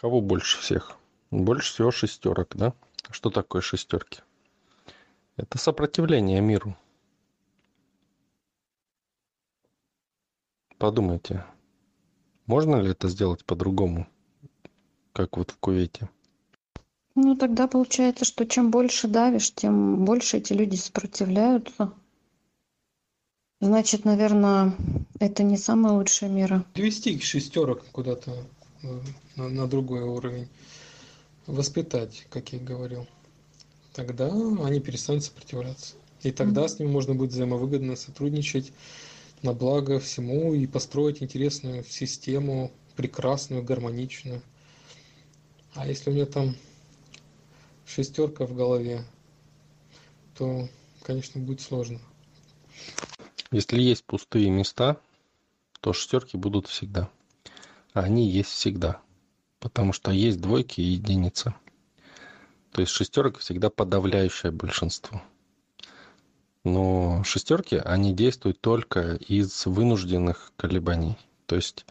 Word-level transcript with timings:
Кого 0.00 0.22
больше 0.22 0.58
всех? 0.58 0.96
Больше 1.30 1.74
всего 1.74 1.90
шестерок, 1.90 2.56
да? 2.56 2.72
Что 3.10 3.28
такое 3.28 3.60
шестерки? 3.60 4.20
Это 5.36 5.58
сопротивление 5.58 6.40
миру. 6.40 6.74
Подумайте, 10.78 11.44
можно 12.46 12.76
ли 12.76 12.92
это 12.92 13.08
сделать 13.08 13.44
по-другому, 13.44 14.08
как 15.12 15.36
вот 15.36 15.50
в 15.50 15.58
Кувейте? 15.58 16.08
Ну, 17.14 17.36
тогда 17.36 17.68
получается, 17.68 18.24
что 18.24 18.46
чем 18.46 18.70
больше 18.70 19.06
давишь, 19.06 19.52
тем 19.52 20.06
больше 20.06 20.38
эти 20.38 20.54
люди 20.54 20.76
сопротивляются. 20.76 21.92
Значит, 23.60 24.06
наверное, 24.06 24.74
это 25.18 25.42
не 25.42 25.58
самая 25.58 25.92
лучшая 25.92 26.30
мера. 26.30 26.64
Довести 26.74 27.12
их 27.12 27.22
шестерок 27.22 27.84
куда-то 27.92 28.46
на, 29.36 29.48
на 29.48 29.66
другой 29.66 30.02
уровень. 30.02 30.48
Воспитать, 31.46 32.26
как 32.30 32.52
я 32.52 32.58
и 32.58 32.62
говорил. 32.62 33.06
Тогда 33.92 34.28
они 34.28 34.80
перестанут 34.80 35.24
сопротивляться. 35.24 35.94
И 36.22 36.30
тогда 36.30 36.64
mm-hmm. 36.64 36.68
с 36.68 36.78
ними 36.78 36.90
можно 36.90 37.14
будет 37.14 37.32
взаимовыгодно 37.32 37.96
сотрудничать 37.96 38.72
на 39.42 39.52
благо 39.52 39.98
всему 39.98 40.54
и 40.54 40.66
построить 40.66 41.22
интересную 41.22 41.84
систему, 41.84 42.70
прекрасную, 42.96 43.64
гармоничную. 43.64 44.42
А 45.74 45.86
если 45.86 46.10
у 46.10 46.12
меня 46.12 46.26
там 46.26 46.56
шестерка 47.86 48.46
в 48.46 48.54
голове, 48.54 49.04
то, 50.36 50.68
конечно, 51.02 51.40
будет 51.40 51.60
сложно. 51.60 52.00
Если 53.50 53.80
есть 53.80 54.04
пустые 54.04 54.50
места, 54.50 55.00
то 55.80 55.92
шестерки 55.92 56.36
будут 56.36 56.66
всегда. 56.68 57.10
Они 57.92 58.28
есть 58.28 58.50
всегда. 58.50 59.00
Потому 59.58 59.92
что 59.92 60.10
есть 60.10 60.40
двойки 60.40 60.80
и 60.80 60.92
единицы. 60.94 61.54
То 62.72 62.80
есть 62.82 62.92
шестерок 62.92 63.38
всегда 63.38 63.68
подавляющее 63.68 64.52
большинство. 64.52 65.22
Но 66.64 67.24
шестерки, 67.24 67.76
они 67.76 68.12
действуют 68.12 68.60
только 68.60 69.14
из 69.14 69.66
вынужденных 69.66 70.52
колебаний. 70.56 71.16
То 71.46 71.56
есть, 71.56 71.86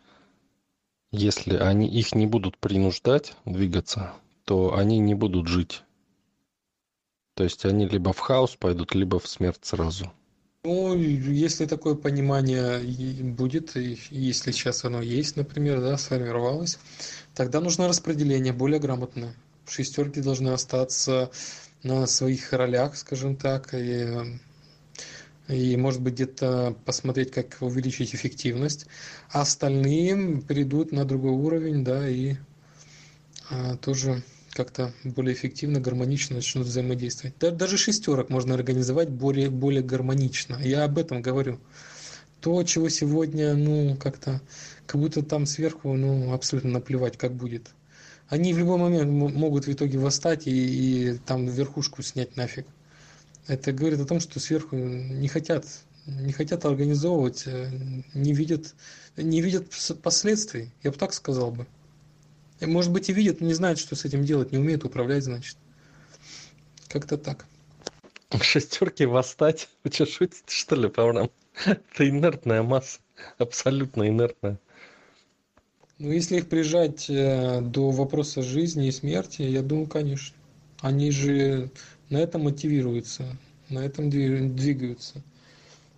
если 1.12 1.56
они 1.58 1.88
их 1.88 2.14
не 2.14 2.28
будут 2.28 2.58
принуждать 2.58 3.36
двигаться, 3.46 4.14
то 4.46 4.76
они 4.76 5.00
не 5.00 5.16
будут 5.16 5.48
жить. 5.48 5.84
То 7.34 7.44
есть 7.44 7.66
они 7.66 7.88
либо 7.88 8.14
в 8.14 8.20
хаос 8.20 8.56
пойдут, 8.56 8.94
либо 8.96 9.20
в 9.20 9.28
смерть 9.28 9.64
сразу. 9.64 10.12
Ну, 10.66 10.94
если 10.94 11.66
такое 11.66 11.96
понимание 11.96 12.80
будет, 13.24 13.78
и 13.78 13.98
если 14.10 14.52
сейчас 14.52 14.84
оно 14.84 15.02
есть, 15.02 15.38
например, 15.38 15.80
да, 15.80 15.98
сформировалось, 15.98 16.80
тогда 17.34 17.62
нужно 17.62 17.88
распределение 17.88 18.52
более 18.52 18.82
грамотное. 18.82 19.34
Шестерки 19.66 20.20
должны 20.20 20.50
остаться 20.50 21.32
на 21.84 22.06
своих 22.08 22.52
ролях, 22.52 22.98
скажем 22.98 23.38
так, 23.38 23.74
и 23.74 24.38
и, 25.48 25.78
может 25.78 26.02
быть, 26.02 26.16
где-то 26.16 26.76
посмотреть, 26.84 27.32
как 27.32 27.58
увеличить 27.62 28.14
эффективность. 28.14 28.86
А 29.32 29.42
остальные 29.42 30.42
придут 30.42 30.92
на 30.92 31.06
другой 31.06 31.32
уровень, 31.32 31.86
да, 31.86 32.08
и 32.08 32.36
а, 33.50 33.78
тоже 33.78 34.24
как-то 34.52 34.94
более 35.04 35.34
эффективно, 35.34 35.80
гармонично 35.80 36.38
начнут 36.38 36.66
взаимодействовать. 36.66 37.36
Да, 37.40 37.52
даже 37.52 37.78
шестерок 37.78 38.30
можно 38.30 38.54
организовать 38.54 39.10
более, 39.10 39.50
более 39.50 39.84
гармонично. 39.84 40.60
Я 40.62 40.84
об 40.84 40.98
этом 40.98 41.22
говорю. 41.22 41.60
То, 42.42 42.64
чего 42.64 42.90
сегодня, 42.90 43.54
ну, 43.54 43.98
как-то, 43.98 44.42
как 44.86 45.02
будто 45.02 45.22
там 45.24 45.46
сверху, 45.46 45.94
ну, 45.94 46.34
абсолютно 46.34 46.72
наплевать, 46.72 47.18
как 47.18 47.34
будет. 47.34 47.72
Они 48.30 48.54
в 48.54 48.58
любой 48.60 48.78
момент 48.78 49.12
могут 49.12 49.68
в 49.68 49.72
итоге 49.74 49.98
восстать 49.98 50.48
и, 50.48 50.52
и 50.52 51.18
там 51.26 51.48
верхушку 51.48 52.02
снять 52.02 52.38
нафиг 52.38 52.66
это 53.50 53.72
говорит 53.72 54.00
о 54.00 54.06
том 54.06 54.20
что 54.20 54.40
сверху 54.40 54.76
не 54.76 55.28
хотят 55.28 55.66
не 56.06 56.32
хотят 56.32 56.66
организовывать 56.66 57.44
э, 57.48 57.70
не 58.14 58.34
видят 58.34 58.76
не 59.18 59.42
видят 59.42 59.66
последствий 60.04 60.72
я 60.84 60.92
бы 60.92 60.98
так 60.98 61.14
сказал 61.14 61.52
бы 61.52 61.66
может 62.68 62.92
быть 62.92 63.10
и 63.10 63.14
видят 63.14 63.42
но 63.42 63.48
не 63.48 63.54
знают 63.54 63.80
что 63.80 63.96
с 63.96 64.06
этим 64.06 64.24
делать 64.24 64.52
не 64.52 64.58
умеют 64.58 64.84
управлять 64.84 65.24
значит. 65.24 65.58
Как-то 66.88 67.18
так. 67.18 67.46
Шестерки 68.42 69.06
восстать? 69.06 69.70
Вы 69.84 69.92
что 69.92 70.06
шутите 70.06 70.44
что 70.48 70.76
ли 70.76 70.90
по 70.90 71.12
нам 71.14 71.30
это 71.66 72.10
инертная 72.10 72.64
масса 72.64 73.00
абсолютно 73.38 74.08
инертная. 74.08 74.60
Ну 75.98 76.12
если 76.12 76.38
их 76.38 76.48
прижать 76.48 77.10
э, 77.10 77.62
до 77.62 77.92
вопроса 77.92 78.42
жизни 78.42 78.88
и 78.88 78.92
смерти 78.92 79.42
я 79.42 79.62
думаю 79.62 79.88
конечно. 79.88 80.36
Они 80.82 81.12
же 81.12 81.72
на 82.10 82.18
этом 82.18 82.44
мотивируются, 82.44 83.26
на 83.70 83.80
этом 83.80 84.10
двигаются. 84.10 85.22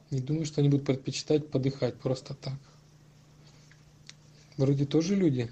Не 0.09 0.19
думаю, 0.19 0.45
что 0.45 0.59
они 0.59 0.69
будут 0.69 0.85
предпочитать 0.85 1.47
подыхать 1.47 1.95
просто 1.95 2.33
так. 2.33 2.55
Вроде 4.57 4.85
тоже 4.85 5.15
люди, 5.15 5.49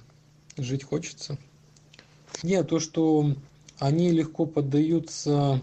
жить 0.63 0.83
хочется. 0.83 1.37
Нет, 2.43 2.67
то, 2.67 2.79
что 2.79 3.35
они 3.79 4.11
легко 4.11 4.45
поддаются 4.45 5.61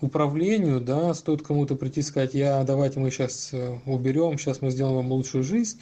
управлению, 0.00 0.80
да, 0.80 1.14
стоит 1.14 1.42
кому-то 1.42 1.76
прийти 1.76 2.00
и 2.00 2.02
сказать, 2.02 2.34
я, 2.34 2.64
давайте 2.64 2.98
мы 2.98 3.10
сейчас 3.10 3.50
э, 3.52 3.78
уберем, 3.86 4.38
сейчас 4.38 4.60
мы 4.60 4.70
сделаем 4.70 4.96
вам 4.96 5.12
лучшую 5.12 5.44
жизнь, 5.44 5.78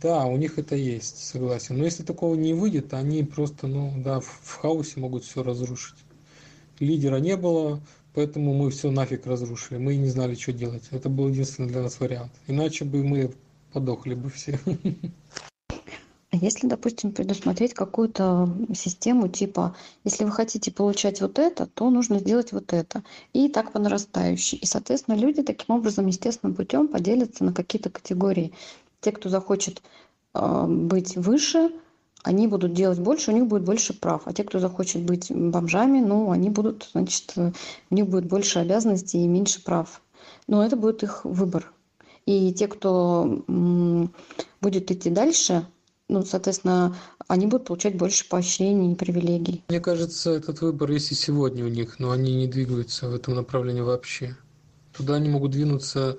да, 0.00 0.26
у 0.26 0.36
них 0.36 0.58
это 0.58 0.76
есть, 0.76 1.24
согласен. 1.24 1.78
Но 1.78 1.84
если 1.84 2.02
такого 2.02 2.34
не 2.34 2.52
выйдет, 2.52 2.92
они 2.92 3.22
просто, 3.22 3.66
ну, 3.66 3.94
да, 3.96 4.20
в 4.20 4.58
хаосе 4.60 5.00
могут 5.00 5.24
все 5.24 5.42
разрушить 5.42 5.96
лидера 6.82 7.16
не 7.16 7.36
было, 7.36 7.80
поэтому 8.14 8.52
мы 8.54 8.70
все 8.70 8.90
нафиг 8.90 9.26
разрушили. 9.26 9.78
Мы 9.78 9.96
не 9.96 10.08
знали, 10.08 10.34
что 10.34 10.52
делать. 10.52 10.84
Это 10.90 11.08
был 11.08 11.28
единственный 11.28 11.68
для 11.68 11.82
нас 11.82 11.98
вариант. 12.00 12.32
Иначе 12.46 12.84
бы 12.84 13.02
мы 13.02 13.32
подохли 13.72 14.14
бы 14.14 14.30
все. 14.30 14.58
А 16.32 16.36
если, 16.36 16.66
допустим, 16.66 17.12
предусмотреть 17.12 17.74
какую-то 17.74 18.48
систему 18.74 19.28
типа, 19.28 19.76
если 20.02 20.24
вы 20.24 20.30
хотите 20.30 20.72
получать 20.72 21.20
вот 21.20 21.38
это, 21.38 21.66
то 21.66 21.90
нужно 21.90 22.20
сделать 22.20 22.52
вот 22.52 22.72
это. 22.72 23.04
И 23.34 23.50
так 23.50 23.72
по 23.72 23.78
нарастающей. 23.78 24.56
И, 24.56 24.64
соответственно, 24.64 25.14
люди 25.14 25.42
таким 25.42 25.74
образом, 25.74 26.06
естественным 26.06 26.56
путем 26.56 26.88
поделятся 26.88 27.44
на 27.44 27.52
какие-то 27.52 27.90
категории. 27.90 28.54
Те, 29.02 29.12
кто 29.12 29.28
захочет 29.28 29.82
э, 30.32 30.66
быть 30.66 31.16
выше, 31.18 31.70
они 32.22 32.46
будут 32.46 32.72
делать 32.72 32.98
больше, 32.98 33.30
у 33.30 33.34
них 33.34 33.46
будет 33.46 33.64
больше 33.64 33.92
прав. 33.92 34.22
А 34.24 34.32
те, 34.32 34.42
кто 34.42 34.58
захочет 34.58 35.02
быть 35.02 35.30
бомжами, 35.30 36.00
ну, 36.00 36.30
они 36.30 36.48
будут, 36.48 36.88
значит, 36.92 37.34
у 37.36 37.94
них 37.94 38.08
будет 38.08 38.26
больше 38.26 38.58
обязанностей 38.58 39.22
и 39.22 39.28
меньше 39.28 39.62
прав. 39.62 40.00
Но 40.46 40.64
это 40.64 40.76
будет 40.76 41.02
их 41.02 41.26
выбор. 41.26 41.70
И 42.24 42.54
те, 42.54 42.68
кто 42.68 43.44
будет 44.62 44.90
идти 44.90 45.10
дальше, 45.10 45.66
ну, 46.12 46.22
соответственно, 46.22 46.94
они 47.26 47.46
будут 47.46 47.66
получать 47.66 47.96
больше 47.96 48.28
поощрений 48.28 48.92
и 48.92 48.94
привилегий. 48.94 49.64
Мне 49.68 49.80
кажется, 49.80 50.32
этот 50.32 50.60
выбор 50.60 50.90
есть 50.90 51.10
и 51.10 51.14
сегодня 51.14 51.64
у 51.64 51.68
них, 51.68 51.98
но 51.98 52.10
они 52.10 52.34
не 52.34 52.46
двигаются 52.46 53.08
в 53.08 53.14
этом 53.14 53.34
направлении 53.34 53.80
вообще. 53.80 54.36
Туда 54.92 55.14
они 55.14 55.30
могут 55.30 55.52
двинуться, 55.52 56.18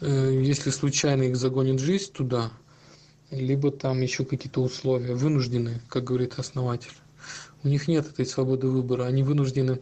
э, 0.00 0.40
если 0.44 0.70
случайно 0.70 1.24
их 1.24 1.36
загонит 1.36 1.80
жизнь 1.80 2.12
туда, 2.12 2.52
либо 3.32 3.72
там 3.72 4.00
еще 4.00 4.24
какие-то 4.24 4.62
условия, 4.62 5.16
вынуждены, 5.16 5.82
как 5.88 6.04
говорит 6.04 6.38
основатель. 6.38 6.94
У 7.64 7.68
них 7.68 7.88
нет 7.88 8.06
этой 8.06 8.26
свободы 8.26 8.68
выбора, 8.68 9.06
они 9.06 9.24
вынуждены 9.24 9.80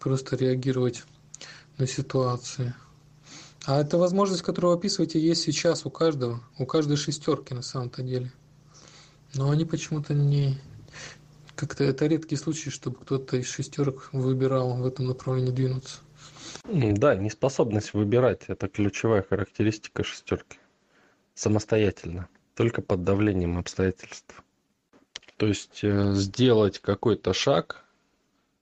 просто 0.00 0.36
реагировать 0.36 1.04
на 1.76 1.86
ситуации. 1.86 2.74
А 3.66 3.78
это 3.78 3.98
возможность, 3.98 4.42
которую 4.42 4.72
вы 4.72 4.78
описываете, 4.78 5.20
есть 5.20 5.42
сейчас 5.42 5.84
у 5.84 5.90
каждого, 5.90 6.40
у 6.56 6.64
каждой 6.64 6.96
шестерки 6.96 7.52
на 7.52 7.62
самом-то 7.62 8.02
деле. 8.02 8.32
Но 9.36 9.50
они 9.50 9.64
почему-то 9.64 10.14
не... 10.14 10.58
Как-то 11.54 11.84
это 11.84 12.06
редкий 12.06 12.36
случай, 12.36 12.70
чтобы 12.70 12.96
кто-то 12.98 13.36
из 13.36 13.48
шестерок 13.48 14.10
выбирал 14.12 14.76
в 14.76 14.86
этом 14.86 15.06
направлении 15.06 15.52
двинуться. 15.52 15.98
Да, 16.64 17.14
неспособность 17.14 17.94
выбирать– 17.94 18.44
это 18.48 18.68
ключевая 18.68 19.22
характеристика 19.22 20.04
шестерки. 20.04 20.58
Самостоятельно 21.34 22.28
только 22.54 22.82
под 22.82 23.04
давлением 23.04 23.58
обстоятельств. 23.58 24.42
То 25.36 25.46
есть 25.46 25.84
э, 25.84 26.14
сделать 26.14 26.78
какой-то 26.78 27.34
шаг, 27.34 27.84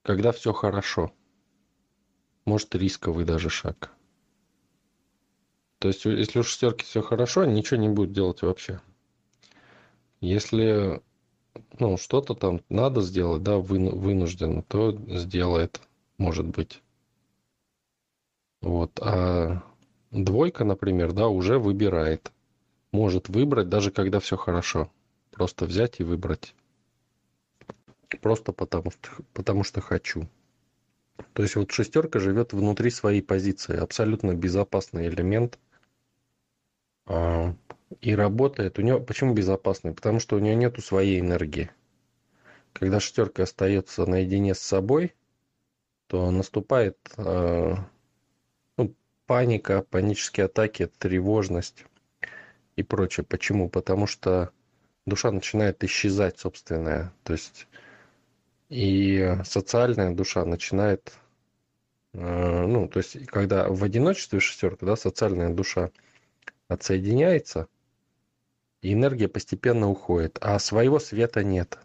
когда 0.03 0.33
все 0.33 0.53
хорошо. 0.53 1.13
Может 2.45 2.75
рисковый 2.75 3.25
даже 3.25 3.49
шаг. 3.49 3.93
То 5.79 5.89
есть 5.89 6.05
если 6.05 6.41
у 6.41 6.43
шестерки 6.43 6.85
все 6.85 7.01
хорошо, 7.01 7.45
ничего 7.45 7.81
не 7.81 7.89
будет 7.89 8.13
делать 8.13 8.43
вообще. 8.43 8.81
Если 10.25 11.03
ну, 11.79 11.97
что-то 11.97 12.35
там 12.35 12.61
надо 12.69 13.01
сделать, 13.03 13.43
да, 13.43 13.59
вынужденно, 13.59 14.63
то 14.63 14.93
сделает, 15.09 15.81
может 16.19 16.47
быть. 16.47 16.83
Вот. 18.61 18.99
А 19.01 19.63
двойка, 20.11 20.65
например, 20.65 21.13
да, 21.13 21.29
уже 21.29 21.59
выбирает 21.59 22.33
может 22.93 23.29
выбрать, 23.29 23.69
даже 23.69 23.91
когда 23.91 24.21
все 24.21 24.37
хорошо. 24.37 24.91
Просто 25.33 25.67
взять 25.67 25.99
и 25.99 26.05
выбрать. 26.05 26.55
просто 28.23 28.53
потому 28.53 28.93
потому 29.33 29.65
что 29.65 29.81
хочу. 29.81 30.29
То 31.33 31.43
есть 31.43 31.57
вот 31.57 31.73
шестерка 31.73 32.21
живет 32.21 32.53
внутри 32.53 32.91
своей 32.91 33.21
позиции, 33.21 33.77
абсолютно 33.77 34.35
безопасный 34.35 35.09
элемент. 35.09 35.59
И 38.01 38.15
работает 38.15 38.79
у 38.79 38.83
него. 38.83 39.01
Почему 39.01 39.35
безопасный? 39.35 39.93
Потому 39.93 40.21
что 40.21 40.37
у 40.37 40.39
нее 40.39 40.55
нету 40.55 40.81
своей 40.83 41.21
энергии. 41.21 41.71
Когда 42.73 43.01
шестерка 43.01 43.45
остается 43.45 44.07
наедине 44.07 44.55
с 44.55 44.61
собой, 44.61 45.15
то 46.07 46.31
наступает 46.31 46.99
э, 47.17 47.75
ну, 48.77 48.95
паника, 49.27 49.83
панические 49.83 50.47
атаки, 50.47 50.91
тревожность 50.99 51.85
и 52.77 52.83
прочее. 52.83 53.25
Почему? 53.25 53.69
Потому 53.69 54.07
что 54.07 54.51
душа 55.07 55.31
начинает 55.31 55.85
исчезать 55.85 56.39
собственная. 56.39 57.13
То 57.23 57.35
есть 57.35 57.67
и 58.69 59.37
социальная 59.45 60.13
душа 60.13 60.45
начинает, 60.45 61.13
э, 62.13 62.67
ну, 62.67 62.89
то 62.89 62.99
есть 62.99 63.27
когда 63.27 63.69
в 63.69 63.85
одиночестве 63.85 64.41
шестерка, 64.41 64.87
да, 64.87 64.97
социальная 64.97 65.51
душа 65.51 65.91
отсоединяется, 66.69 67.69
и 68.85 68.93
энергия 68.93 69.29
постепенно 69.29 69.89
уходит, 69.89 70.37
а 70.43 70.59
своего 70.59 70.99
света 70.99 71.43
нет. 71.43 71.79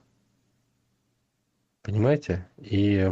Понимаете? 1.81 2.46
И 2.57 3.10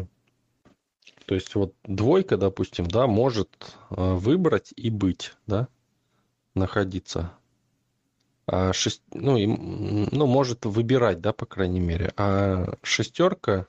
то 1.26 1.36
есть 1.36 1.56
вот 1.56 1.74
двойка, 1.84 2.36
допустим, 2.36 2.86
да, 2.86 3.08
может 3.08 3.50
э, 3.90 4.14
выбрать 4.14 4.74
и 4.76 4.90
быть, 4.90 5.36
да, 5.48 5.70
находиться. 6.54 7.32
А 8.46 8.74
шесть, 8.74 9.04
ну, 9.14 9.38
и, 9.38 9.46
ну, 9.46 10.26
может 10.26 10.66
выбирать, 10.66 11.22
да, 11.22 11.32
по 11.32 11.46
крайней 11.46 11.80
мере. 11.80 12.12
А 12.18 12.76
шестерка 12.84 13.68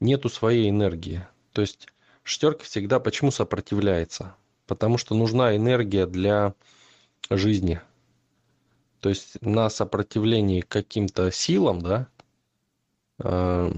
нету 0.00 0.28
своей 0.30 0.68
энергии. 0.68 1.28
То 1.52 1.60
есть 1.60 1.86
шестерка 2.24 2.64
всегда 2.64 2.98
почему 2.98 3.30
сопротивляется? 3.30 4.34
Потому 4.66 4.98
что 4.98 5.14
нужна 5.14 5.54
энергия 5.54 6.06
для 6.06 6.54
жизни. 7.30 7.80
То 9.04 9.10
есть 9.10 9.36
на 9.42 9.68
сопротивлении 9.68 10.62
каким-то 10.62 11.30
силам, 11.30 11.82
да, 11.82 12.08
э, 13.18 13.70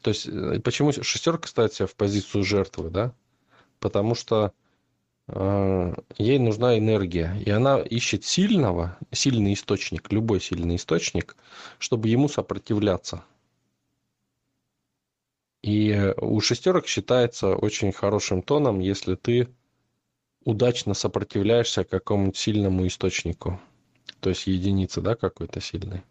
то 0.00 0.08
есть 0.08 0.26
э, 0.26 0.58
почему 0.60 0.90
шестерка 0.90 1.46
ставит 1.46 1.74
себя 1.74 1.86
в 1.86 1.94
позицию 1.94 2.44
жертвы, 2.44 2.88
да? 2.88 3.12
Потому 3.78 4.14
что 4.14 4.54
э, 5.26 5.94
ей 6.16 6.38
нужна 6.38 6.78
энергия, 6.78 7.36
и 7.44 7.50
она 7.50 7.78
ищет 7.78 8.24
сильного, 8.24 8.96
сильный 9.12 9.52
источник, 9.52 10.10
любой 10.10 10.40
сильный 10.40 10.76
источник, 10.76 11.36
чтобы 11.78 12.08
ему 12.08 12.30
сопротивляться. 12.30 13.22
И 15.62 16.14
у 16.16 16.40
шестерок 16.40 16.86
считается 16.86 17.54
очень 17.54 17.92
хорошим 17.92 18.40
тоном, 18.40 18.80
если 18.80 19.14
ты 19.14 19.48
удачно 20.42 20.94
сопротивляешься 20.94 21.84
какому-нибудь 21.84 22.38
сильному 22.38 22.86
источнику, 22.86 23.60
то 24.20 24.30
есть 24.30 24.46
единице, 24.46 25.00
да, 25.00 25.14
какой-то 25.14 25.60
сильной. 25.60 26.02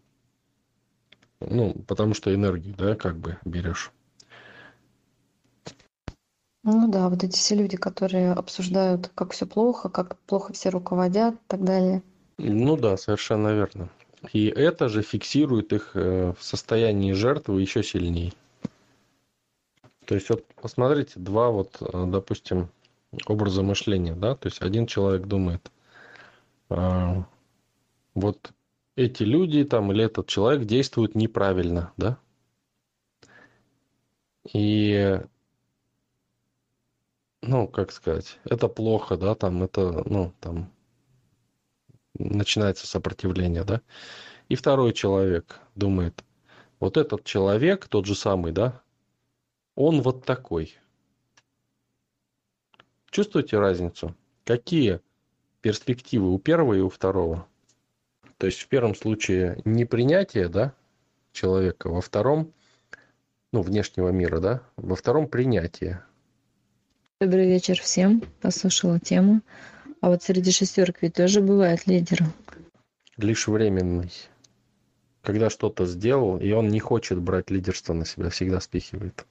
Ну, 1.40 1.74
потому 1.86 2.14
что 2.14 2.34
энергию, 2.34 2.74
да, 2.76 2.96
как 2.96 3.16
бы 3.16 3.38
берешь. 3.44 3.92
Ну 6.64 6.88
да, 6.88 7.08
вот 7.08 7.22
эти 7.22 7.36
все 7.36 7.54
люди, 7.54 7.76
которые 7.76 8.32
обсуждают, 8.32 9.10
как 9.14 9.32
все 9.32 9.46
плохо, 9.46 9.88
как 9.88 10.18
плохо 10.20 10.52
все 10.52 10.68
руководят 10.70 11.34
и 11.34 11.38
так 11.46 11.64
далее. 11.64 12.02
Ну 12.38 12.76
да, 12.76 12.96
совершенно 12.96 13.48
верно. 13.48 13.88
И 14.32 14.46
это 14.46 14.88
же 14.88 15.02
фиксирует 15.02 15.72
их 15.72 15.92
э, 15.94 16.34
в 16.36 16.42
состоянии 16.42 17.12
жертвы 17.12 17.60
еще 17.62 17.82
сильнее. 17.82 18.32
То 20.04 20.14
есть 20.14 20.28
вот 20.30 20.44
посмотрите, 20.60 21.12
два 21.16 21.50
вот, 21.50 21.76
э, 21.80 22.04
допустим, 22.06 22.68
образа 23.26 23.62
мышления, 23.62 24.14
да, 24.14 24.34
то 24.34 24.48
есть 24.48 24.60
один 24.60 24.86
человек 24.86 25.26
думает, 25.26 25.70
а, 26.68 27.24
вот 28.20 28.52
эти 28.96 29.22
люди 29.22 29.64
там 29.64 29.92
или 29.92 30.04
этот 30.04 30.26
человек 30.26 30.66
действуют 30.66 31.14
неправильно, 31.14 31.92
да? 31.96 32.18
И, 34.52 35.20
ну, 37.42 37.68
как 37.68 37.92
сказать, 37.92 38.38
это 38.44 38.68
плохо, 38.68 39.16
да, 39.16 39.34
там, 39.34 39.62
это, 39.62 40.02
ну, 40.08 40.32
там, 40.40 40.72
начинается 42.14 42.86
сопротивление, 42.86 43.64
да? 43.64 43.82
И 44.48 44.54
второй 44.54 44.92
человек 44.92 45.60
думает, 45.74 46.24
вот 46.80 46.96
этот 46.96 47.24
человек, 47.24 47.86
тот 47.88 48.06
же 48.06 48.14
самый, 48.14 48.52
да, 48.52 48.82
он 49.74 50.00
вот 50.02 50.24
такой. 50.24 50.76
Чувствуете 53.10 53.58
разницу? 53.58 54.14
Какие 54.44 55.00
перспективы 55.60 56.32
у 56.32 56.38
первого 56.38 56.74
и 56.74 56.80
у 56.80 56.88
второго? 56.88 57.46
То 58.38 58.46
есть 58.46 58.60
в 58.60 58.68
первом 58.68 58.94
случае 58.94 59.60
непринятие, 59.64 60.48
да, 60.48 60.72
человека, 61.32 61.88
во 61.88 62.00
втором, 62.00 62.52
ну, 63.52 63.62
внешнего 63.62 64.10
мира, 64.10 64.38
да, 64.38 64.62
во 64.76 64.94
втором 64.94 65.26
принятие. 65.26 66.04
Добрый 67.20 67.48
вечер 67.48 67.80
всем. 67.80 68.22
Послушала 68.40 69.00
тему. 69.00 69.40
А 70.00 70.08
вот 70.08 70.22
среди 70.22 70.52
шестерок 70.52 71.02
ведь 71.02 71.14
тоже 71.14 71.40
бывает 71.40 71.88
лидер. 71.88 72.20
Лишь 73.16 73.48
временный. 73.48 74.12
Когда 75.22 75.50
что-то 75.50 75.84
сделал, 75.84 76.38
и 76.38 76.52
он 76.52 76.68
не 76.68 76.78
хочет 76.78 77.18
брать 77.18 77.50
лидерство 77.50 77.92
на 77.92 78.06
себя, 78.06 78.30
всегда 78.30 78.60
спихивает. 78.60 79.26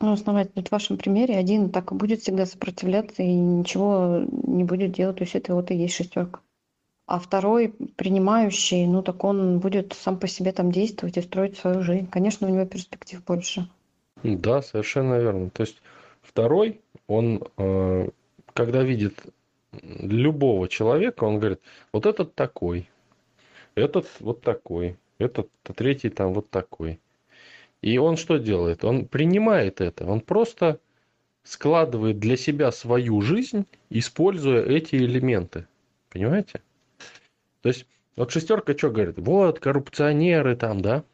Ну, 0.00 0.12
основательно, 0.12 0.64
в 0.64 0.72
вашем 0.72 0.96
примере 0.96 1.36
один 1.36 1.68
так 1.68 1.92
и 1.92 1.94
будет 1.94 2.22
всегда 2.22 2.46
сопротивляться 2.46 3.22
и 3.22 3.34
ничего 3.34 4.24
не 4.30 4.64
будет 4.64 4.92
делать. 4.92 5.18
То 5.18 5.24
есть 5.24 5.34
это 5.34 5.54
вот 5.54 5.70
и 5.70 5.74
есть 5.74 5.94
шестерка 5.94 6.40
а 7.10 7.18
второй 7.18 7.74
принимающий, 7.96 8.86
ну 8.86 9.02
так 9.02 9.24
он 9.24 9.58
будет 9.58 9.94
сам 9.94 10.16
по 10.16 10.28
себе 10.28 10.52
там 10.52 10.70
действовать 10.70 11.16
и 11.16 11.22
строить 11.22 11.58
свою 11.58 11.82
жизнь. 11.82 12.06
Конечно, 12.06 12.46
у 12.46 12.50
него 12.50 12.64
перспектив 12.66 13.24
больше. 13.24 13.68
Да, 14.22 14.62
совершенно 14.62 15.18
верно. 15.18 15.50
То 15.50 15.62
есть 15.62 15.82
второй, 16.22 16.80
он, 17.08 17.42
э, 17.56 18.08
когда 18.54 18.82
видит 18.84 19.18
любого 19.72 20.68
человека, 20.68 21.24
он 21.24 21.40
говорит, 21.40 21.60
вот 21.92 22.06
этот 22.06 22.36
такой, 22.36 22.88
этот 23.74 24.06
вот 24.20 24.42
такой, 24.42 24.96
этот 25.18 25.48
третий 25.62 26.10
там 26.10 26.32
вот 26.32 26.48
такой. 26.48 27.00
И 27.82 27.98
он 27.98 28.16
что 28.18 28.36
делает? 28.36 28.84
Он 28.84 29.04
принимает 29.04 29.80
это, 29.80 30.06
он 30.06 30.20
просто 30.20 30.78
складывает 31.42 32.20
для 32.20 32.36
себя 32.36 32.70
свою 32.70 33.20
жизнь, 33.20 33.66
используя 33.88 34.62
эти 34.62 34.94
элементы. 34.94 35.66
Понимаете? 36.10 36.60
То 37.62 37.68
есть, 37.68 37.86
вот 38.16 38.30
шестерка 38.30 38.76
что 38.76 38.90
говорит? 38.90 39.18
Вот, 39.18 39.60
коррупционеры 39.60 40.56
там, 40.56 40.80
да? 40.80 41.04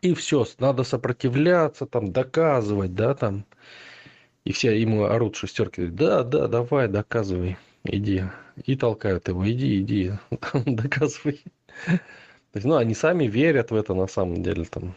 И 0.00 0.14
все, 0.14 0.46
надо 0.58 0.82
сопротивляться, 0.82 1.86
там, 1.86 2.12
доказывать, 2.12 2.94
да, 2.94 3.14
там. 3.14 3.44
И 4.44 4.52
все 4.52 4.78
ему 4.78 5.04
орут 5.04 5.36
шестерки, 5.36 5.86
да, 5.86 6.22
да, 6.22 6.48
давай, 6.48 6.88
доказывай, 6.88 7.56
иди. 7.84 8.24
И 8.64 8.76
толкают 8.76 9.28
его, 9.28 9.48
иди, 9.50 9.80
иди, 9.80 10.12
доказывай. 10.66 11.42
То 11.86 12.58
есть, 12.58 12.66
ну, 12.66 12.76
они 12.76 12.94
сами 12.94 13.24
верят 13.24 13.70
в 13.70 13.74
это 13.74 13.94
на 13.94 14.06
самом 14.06 14.42
деле, 14.42 14.64
там. 14.64 14.94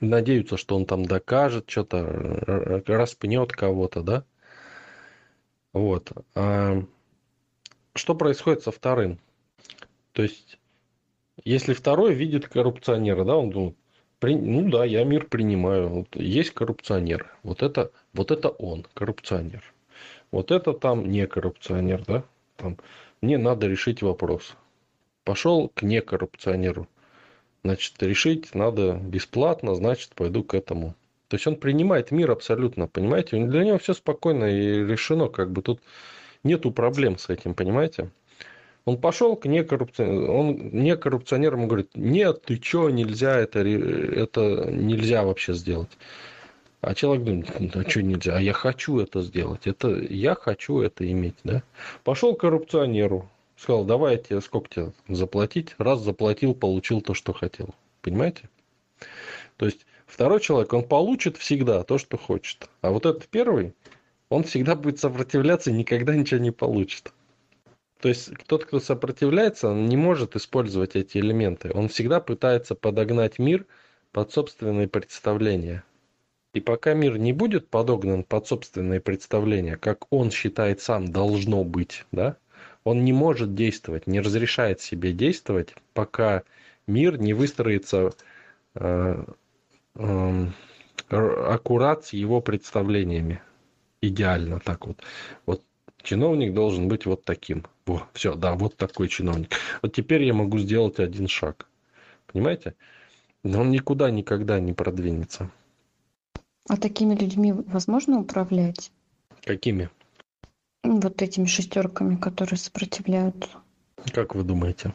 Надеются, 0.00 0.56
что 0.56 0.76
он 0.76 0.86
там 0.86 1.04
докажет, 1.04 1.68
что-то 1.68 2.82
распнет 2.86 3.52
кого-то, 3.52 4.02
да? 4.02 4.24
Вот. 5.72 6.12
Что 7.98 8.14
происходит 8.14 8.62
со 8.62 8.70
вторым? 8.70 9.18
То 10.12 10.22
есть, 10.22 10.58
если 11.44 11.74
второй 11.74 12.14
видит 12.14 12.48
коррупционера, 12.48 13.24
да, 13.24 13.36
он 13.36 13.50
думает, 13.50 13.76
при, 14.20 14.36
ну 14.36 14.70
да, 14.70 14.84
я 14.84 15.02
мир 15.02 15.26
принимаю. 15.26 15.88
Вот 15.88 16.14
есть 16.14 16.52
коррупционер. 16.52 17.36
Вот 17.42 17.62
это, 17.62 17.90
вот 18.12 18.30
это 18.30 18.50
он, 18.50 18.86
коррупционер. 18.94 19.64
Вот 20.30 20.52
это 20.52 20.74
там 20.74 21.10
не 21.10 21.26
коррупционер, 21.26 22.04
да? 22.06 22.24
Там, 22.56 22.76
мне 23.20 23.36
надо 23.36 23.66
решить 23.66 24.00
вопрос. 24.00 24.54
Пошел 25.24 25.68
к 25.68 25.82
некоррупционеру. 25.82 26.86
Значит, 27.64 28.00
решить 28.00 28.54
надо 28.54 28.94
бесплатно, 28.94 29.74
значит, 29.74 30.10
пойду 30.14 30.44
к 30.44 30.54
этому. 30.54 30.94
То 31.26 31.34
есть 31.34 31.48
он 31.48 31.56
принимает 31.56 32.12
мир 32.12 32.30
абсолютно, 32.30 32.86
понимаете? 32.86 33.44
Для 33.44 33.64
него 33.64 33.78
все 33.78 33.92
спокойно 33.92 34.44
и 34.44 34.84
решено, 34.84 35.28
как 35.28 35.50
бы 35.50 35.62
тут 35.62 35.80
нету 36.44 36.70
проблем 36.70 37.18
с 37.18 37.28
этим, 37.28 37.54
понимаете? 37.54 38.10
Он 38.84 38.96
пошел 38.98 39.36
к 39.36 39.44
некоррупционеру, 39.44 40.32
он 40.32 40.70
некоррупционерам 40.72 41.68
говорит, 41.68 41.90
нет, 41.94 42.42
ты 42.42 42.60
что, 42.62 42.88
нельзя 42.88 43.36
это, 43.36 43.58
это 43.60 44.70
нельзя 44.70 45.24
вообще 45.24 45.52
сделать. 45.52 45.90
А 46.80 46.94
человек 46.94 47.24
думает, 47.24 47.74
ну 47.74 47.90
что 47.90 48.02
нельзя, 48.02 48.36
а 48.36 48.40
я 48.40 48.52
хочу 48.52 48.98
это 48.98 49.20
сделать, 49.20 49.66
это 49.66 49.88
я 49.90 50.34
хочу 50.34 50.80
это 50.80 51.10
иметь, 51.10 51.34
да. 51.44 51.62
Пошел 52.04 52.34
к 52.34 52.40
коррупционеру, 52.40 53.28
сказал, 53.56 53.84
давай 53.84 54.14
я 54.16 54.22
тебе 54.22 54.40
сколько 54.40 54.68
тебе 54.70 54.92
заплатить, 55.08 55.74
раз 55.78 56.00
заплатил, 56.00 56.54
получил 56.54 57.00
то, 57.00 57.14
что 57.14 57.32
хотел, 57.32 57.74
понимаете? 58.00 58.48
То 59.56 59.66
есть 59.66 59.86
второй 60.06 60.40
человек, 60.40 60.72
он 60.72 60.84
получит 60.84 61.36
всегда 61.36 61.82
то, 61.82 61.98
что 61.98 62.16
хочет. 62.16 62.70
А 62.80 62.90
вот 62.90 63.06
этот 63.06 63.26
первый, 63.26 63.74
он 64.28 64.44
всегда 64.44 64.74
будет 64.74 64.98
сопротивляться 64.98 65.70
и 65.70 65.74
никогда 65.74 66.14
ничего 66.14 66.40
не 66.40 66.50
получит. 66.50 67.12
То 68.00 68.08
есть 68.08 68.30
тот, 68.46 68.64
кто 68.64 68.78
сопротивляется, 68.78 69.70
он 69.70 69.86
не 69.86 69.96
может 69.96 70.36
использовать 70.36 70.94
эти 70.94 71.18
элементы. 71.18 71.72
Он 71.74 71.88
всегда 71.88 72.20
пытается 72.20 72.74
подогнать 72.74 73.38
мир 73.38 73.66
под 74.12 74.32
собственные 74.32 74.88
представления. 74.88 75.82
И 76.54 76.60
пока 76.60 76.94
мир 76.94 77.18
не 77.18 77.32
будет 77.32 77.68
подогнан 77.68 78.24
под 78.24 78.46
собственные 78.46 79.00
представления, 79.00 79.76
как 79.76 80.10
он 80.10 80.30
считает 80.30 80.80
сам 80.80 81.10
должно 81.12 81.64
быть, 81.64 82.06
да, 82.12 82.36
он 82.84 83.04
не 83.04 83.12
может 83.12 83.54
действовать, 83.54 84.06
не 84.06 84.20
разрешает 84.20 84.80
себе 84.80 85.12
действовать, 85.12 85.74
пока 85.92 86.42
мир 86.86 87.18
не 87.18 87.34
выстроится 87.34 88.12
э, 88.74 89.24
э, 89.94 90.46
аккурат 91.10 92.06
с 92.06 92.12
его 92.12 92.40
представлениями. 92.40 93.42
Идеально 94.00 94.60
так 94.60 94.86
вот. 94.86 95.02
Вот 95.46 95.62
чиновник 96.02 96.54
должен 96.54 96.88
быть 96.88 97.06
вот 97.06 97.24
таким. 97.24 97.64
Во, 97.86 98.08
все, 98.12 98.34
да, 98.34 98.54
вот 98.54 98.76
такой 98.76 99.08
чиновник. 99.08 99.50
Вот 99.82 99.92
теперь 99.92 100.22
я 100.22 100.34
могу 100.34 100.58
сделать 100.58 101.00
один 101.00 101.28
шаг. 101.28 101.68
Понимаете? 102.32 102.74
Но 103.42 103.60
он 103.60 103.70
никуда 103.70 104.10
никогда 104.10 104.60
не 104.60 104.72
продвинется. 104.72 105.50
А 106.68 106.76
такими 106.76 107.14
людьми 107.14 107.52
возможно 107.52 108.20
управлять? 108.20 108.92
Какими? 109.44 109.90
Вот 110.84 111.22
этими 111.22 111.46
шестерками, 111.46 112.16
которые 112.16 112.58
сопротивляются. 112.58 113.48
Как 114.12 114.34
вы 114.34 114.44
думаете? 114.44 114.92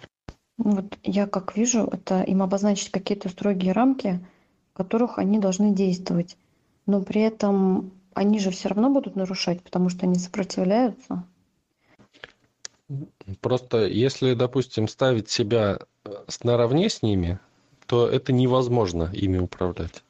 Вот 0.57 0.97
я 1.03 1.25
как 1.25 1.57
вижу, 1.57 1.89
это 1.91 2.21
им 2.21 2.43
обозначить 2.43 2.91
какие-то 2.91 3.29
строгие 3.29 3.73
рамки, 3.73 4.23
в 4.71 4.77
которых 4.77 5.17
они 5.17 5.39
должны 5.39 5.73
действовать. 5.73 6.37
Но 6.85 7.01
при 7.01 7.21
этом 7.21 7.91
они 8.15 8.39
же 8.39 8.51
все 8.51 8.69
равно 8.69 8.89
будут 8.89 9.15
нарушать, 9.15 9.61
потому 9.61 9.89
что 9.89 10.05
они 10.05 10.15
сопротивляются. 10.15 11.23
Просто 13.41 13.85
если, 13.85 14.33
допустим, 14.33 14.87
ставить 14.87 15.29
себя 15.29 15.79
наравне 16.43 16.89
с 16.89 17.01
ними, 17.01 17.39
то 17.87 18.07
это 18.07 18.33
невозможно 18.33 19.09
ими 19.13 19.37
управлять. 19.37 20.03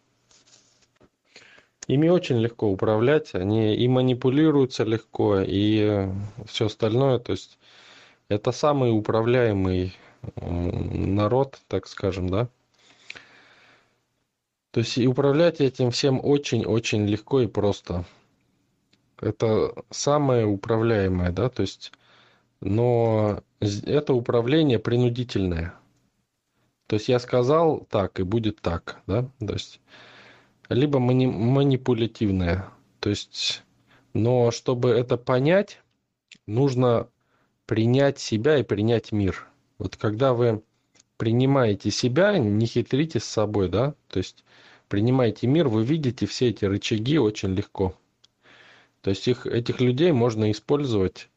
Ими 1.88 2.08
очень 2.08 2.38
легко 2.38 2.68
управлять, 2.70 3.36
они 3.36 3.76
и 3.76 3.88
манипулируются 3.88 4.84
легко, 4.84 5.40
и 5.42 6.08
все 6.46 6.68
остальное. 6.68 7.20
То 7.20 7.34
есть 7.34 7.58
это 8.30 8.52
самый 8.52 8.98
управляемый 8.98 9.96
народ, 10.36 11.60
так 11.68 11.88
скажем, 11.88 12.30
да. 12.30 12.48
То 14.74 14.80
есть 14.80 14.98
и 14.98 15.08
управлять 15.08 15.62
этим 15.62 15.92
всем 15.92 16.20
очень-очень 16.24 17.06
легко 17.06 17.42
и 17.42 17.48
просто. 17.48 18.06
Это 19.22 19.72
самое 19.92 20.48
управляемое, 20.48 21.32
да, 21.32 21.48
то 21.50 21.62
есть, 21.62 21.92
но 22.60 23.44
это 23.60 24.16
управление 24.16 24.80
принудительное. 24.80 25.76
То 26.88 26.96
есть 26.96 27.08
я 27.08 27.20
сказал 27.20 27.86
так, 27.88 28.20
и 28.20 28.24
будет 28.24 28.62
так, 28.62 29.00
да, 29.06 29.30
то 29.40 29.54
есть 29.54 29.80
либо 30.70 30.98
мани- 30.98 31.28
манипулятивное. 31.28 32.68
То 33.00 33.12
есть, 33.12 33.62
но 34.14 34.50
чтобы 34.50 34.90
это 34.90 35.18
понять, 35.18 35.84
нужно 36.48 37.10
принять 37.68 38.18
себя 38.18 38.58
и 38.58 38.64
принять 38.64 39.12
мир. 39.12 39.48
Вот 39.78 39.98
когда 39.98 40.34
вы 40.34 40.64
принимаете 41.24 41.90
себя, 41.90 42.38
не 42.38 42.66
хитрите 42.66 43.22
с 43.22 43.24
собой, 43.24 43.70
да, 43.70 43.96
то 44.10 44.18
есть 44.18 44.44
принимаете 44.90 45.48
мир, 45.48 45.70
вы 45.70 45.86
видите 45.86 46.26
все 46.26 46.50
эти 46.50 46.66
рычаги 46.66 47.18
очень 47.18 47.56
легко. 47.56 47.96
То 49.00 49.12
есть 49.12 49.26
их, 49.30 49.48
этих 49.48 49.80
людей 49.80 50.12
можно 50.12 50.52
использовать 50.52 51.30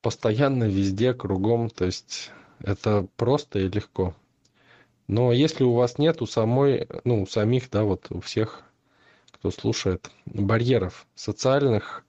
постоянно, 0.00 0.62
везде, 0.62 1.12
кругом, 1.12 1.70
то 1.70 1.86
есть 1.86 2.30
это 2.60 3.08
просто 3.16 3.58
и 3.58 3.68
легко. 3.68 4.14
Но 5.08 5.32
если 5.32 5.64
у 5.64 5.72
вас 5.72 5.98
нет 5.98 6.22
у 6.22 6.26
самой, 6.26 6.86
ну, 7.02 7.22
у 7.24 7.26
самих, 7.26 7.70
да, 7.70 7.82
вот 7.82 8.06
у 8.10 8.20
всех, 8.20 8.62
кто 9.32 9.50
слушает, 9.50 10.08
барьеров 10.24 11.08
социальных, 11.16 12.04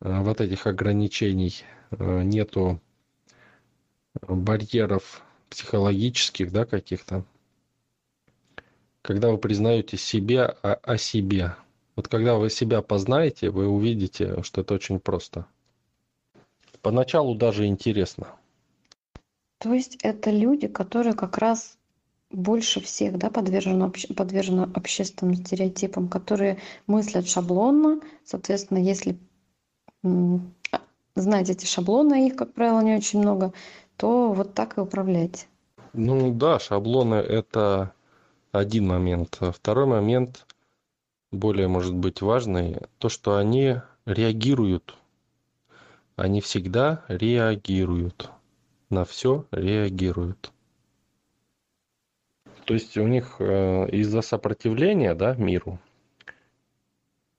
э, 0.00 0.22
вот 0.22 0.40
этих 0.40 0.66
ограничений, 0.66 1.64
э, 1.90 2.22
нету 2.22 2.80
барьеров 4.22 5.22
психологических, 5.52 6.50
да, 6.50 6.64
каких-то, 6.64 7.24
когда 9.02 9.30
вы 9.30 9.38
признаете 9.38 9.96
себе 9.96 10.44
о, 10.44 10.74
о 10.74 10.96
себе. 10.96 11.56
Вот 11.94 12.08
когда 12.08 12.36
вы 12.36 12.48
себя 12.48 12.80
познаете, 12.80 13.50
вы 13.50 13.68
увидите, 13.68 14.42
что 14.42 14.62
это 14.62 14.74
очень 14.74 14.98
просто. 14.98 15.46
Поначалу 16.80 17.34
даже 17.34 17.66
интересно. 17.66 18.28
То 19.58 19.74
есть 19.74 19.98
это 20.02 20.30
люди, 20.30 20.68
которые 20.68 21.14
как 21.14 21.36
раз 21.38 21.76
больше 22.30 22.80
всех 22.80 23.18
да, 23.18 23.28
подвержены, 23.28 23.90
подвержены 23.90 24.62
общественным 24.74 25.36
стереотипам, 25.36 26.08
которые 26.08 26.58
мыслят 26.86 27.28
шаблонно. 27.28 28.00
Соответственно, 28.24 28.78
если 28.78 29.18
знать 31.14 31.50
эти 31.50 31.66
шаблоны, 31.66 32.26
их, 32.26 32.36
как 32.36 32.54
правило, 32.54 32.80
не 32.80 32.96
очень 32.96 33.20
много, 33.20 33.52
то 33.96 34.32
вот 34.32 34.54
так 34.54 34.78
и 34.78 34.80
управлять. 34.80 35.48
Ну 35.92 36.32
да, 36.32 36.58
шаблоны– 36.58 37.14
это 37.16 37.92
один 38.50 38.86
момент. 38.86 39.38
Второй 39.40 39.86
момент, 39.86 40.46
более, 41.30 41.68
может 41.68 41.94
быть, 41.94 42.22
важный, 42.22 42.78
то, 42.98 43.08
что 43.08 43.36
они 43.36 43.76
реагируют. 44.06 44.96
Они 46.16 46.40
всегда 46.40 47.04
реагируют. 47.08 48.30
На 48.90 49.04
все 49.04 49.46
реагируют. 49.50 50.52
То 52.64 52.74
есть 52.74 52.96
у 52.96 53.06
них 53.06 53.36
э, 53.38 53.88
из-за 53.90 54.22
сопротивления 54.22 55.14
да, 55.14 55.34
миру, 55.34 55.78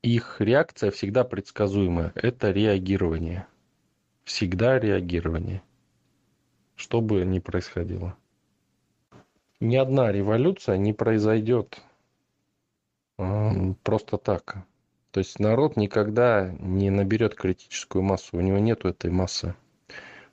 их 0.02 0.42
реакция 0.42 0.92
всегда 0.92 1.24
предсказуемая. 1.24 2.12
Это 2.16 2.52
реагирование. 2.52 3.48
Всегда 4.26 4.80
реагирование. 4.80 5.62
Что 6.84 7.00
бы 7.00 7.24
ни 7.24 7.40
происходило. 7.40 8.18
Ни 9.62 9.78
одна 9.78 10.12
революция 10.12 10.76
не 10.76 10.92
произойдет 10.92 11.82
э, 13.18 13.74
просто 13.84 14.18
так. 14.18 14.58
То 15.12 15.22
есть 15.22 15.40
народ 15.40 15.78
никогда 15.78 16.54
не 16.60 16.90
наберет 16.90 17.36
критическую 17.36 18.02
массу. 18.02 18.36
У 18.36 18.42
него 18.42 18.58
нету 18.60 18.90
этой 18.90 19.10
массы. 19.12 19.56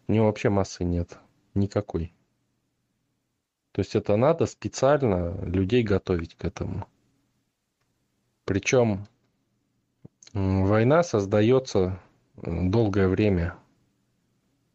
У 0.08 0.12
него 0.12 0.26
вообще 0.26 0.48
массы 0.48 0.82
нет. 0.82 1.20
Никакой. 1.54 2.12
То 3.70 3.82
есть 3.82 3.94
это 3.94 4.16
надо 4.16 4.46
специально 4.46 5.40
людей 5.44 5.84
готовить 5.84 6.34
к 6.34 6.44
этому. 6.44 6.88
Причем 8.44 9.06
война 10.32 11.04
создается 11.04 12.00
долгое 12.34 13.06
время 13.06 13.54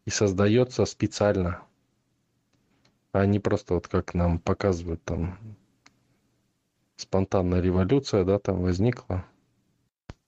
и 0.06 0.10
создается 0.10 0.86
специально, 0.86 1.65
а 3.16 3.24
не 3.24 3.38
просто 3.38 3.74
вот 3.74 3.88
как 3.88 4.12
нам 4.12 4.38
показывают 4.38 5.02
там 5.04 5.38
спонтанная 6.96 7.60
революция, 7.60 8.24
да, 8.24 8.38
там 8.38 8.60
возникла. 8.60 9.24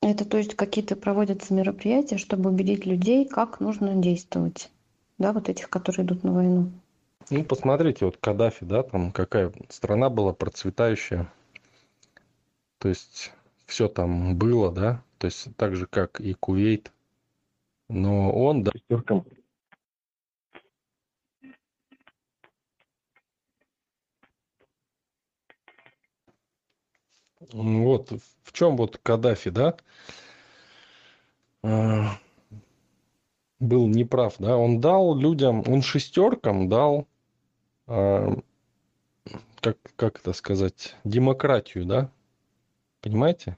Это 0.01 0.25
то 0.25 0.39
есть 0.39 0.55
какие-то 0.55 0.97
проводятся 0.97 1.53
мероприятия, 1.53 2.17
чтобы 2.17 2.51
убедить 2.51 2.87
людей, 2.87 3.27
как 3.27 3.61
нужно 3.61 3.95
действовать, 3.95 4.71
да, 5.19 5.33
вот 5.33 5.49
этих, 5.49 5.69
которые 5.69 6.07
идут 6.07 6.25
на 6.25 6.33
войну. 6.33 6.71
Ну, 7.31 7.45
посмотрите, 7.45 8.07
вот 8.07 8.17
Каддафи, 8.17 8.65
да, 8.65 8.83
там 8.83 9.13
какая 9.13 9.53
страна 9.69 10.09
была 10.09 10.33
процветающая. 10.33 11.31
То 12.79 12.89
есть 12.89 13.33
все 13.67 13.89
там 13.89 14.37
было, 14.37 14.73
да, 14.73 15.03
то 15.19 15.27
есть 15.27 15.49
так 15.57 15.77
же, 15.77 15.87
как 15.87 16.21
и 16.21 16.33
Кувейт. 16.33 16.91
Но 17.91 18.33
он, 18.33 18.63
да, 18.63 18.73
Вот 27.53 28.13
в 28.43 28.53
чем 28.53 28.77
вот 28.77 28.99
Каддафи, 29.03 29.51
да, 29.51 29.77
а, 31.63 32.19
был 33.61 33.87
неправ, 33.87 34.35
да, 34.39 34.57
он 34.57 34.81
дал 34.81 35.17
людям, 35.17 35.63
он 35.67 35.83
шестеркам 35.83 36.69
дал 36.69 37.07
а, 37.87 38.35
как, 39.61 39.79
как 39.97 40.21
это 40.21 40.33
сказать, 40.33 40.95
демократию, 41.05 41.85
да? 41.85 42.11
Понимаете? 43.01 43.57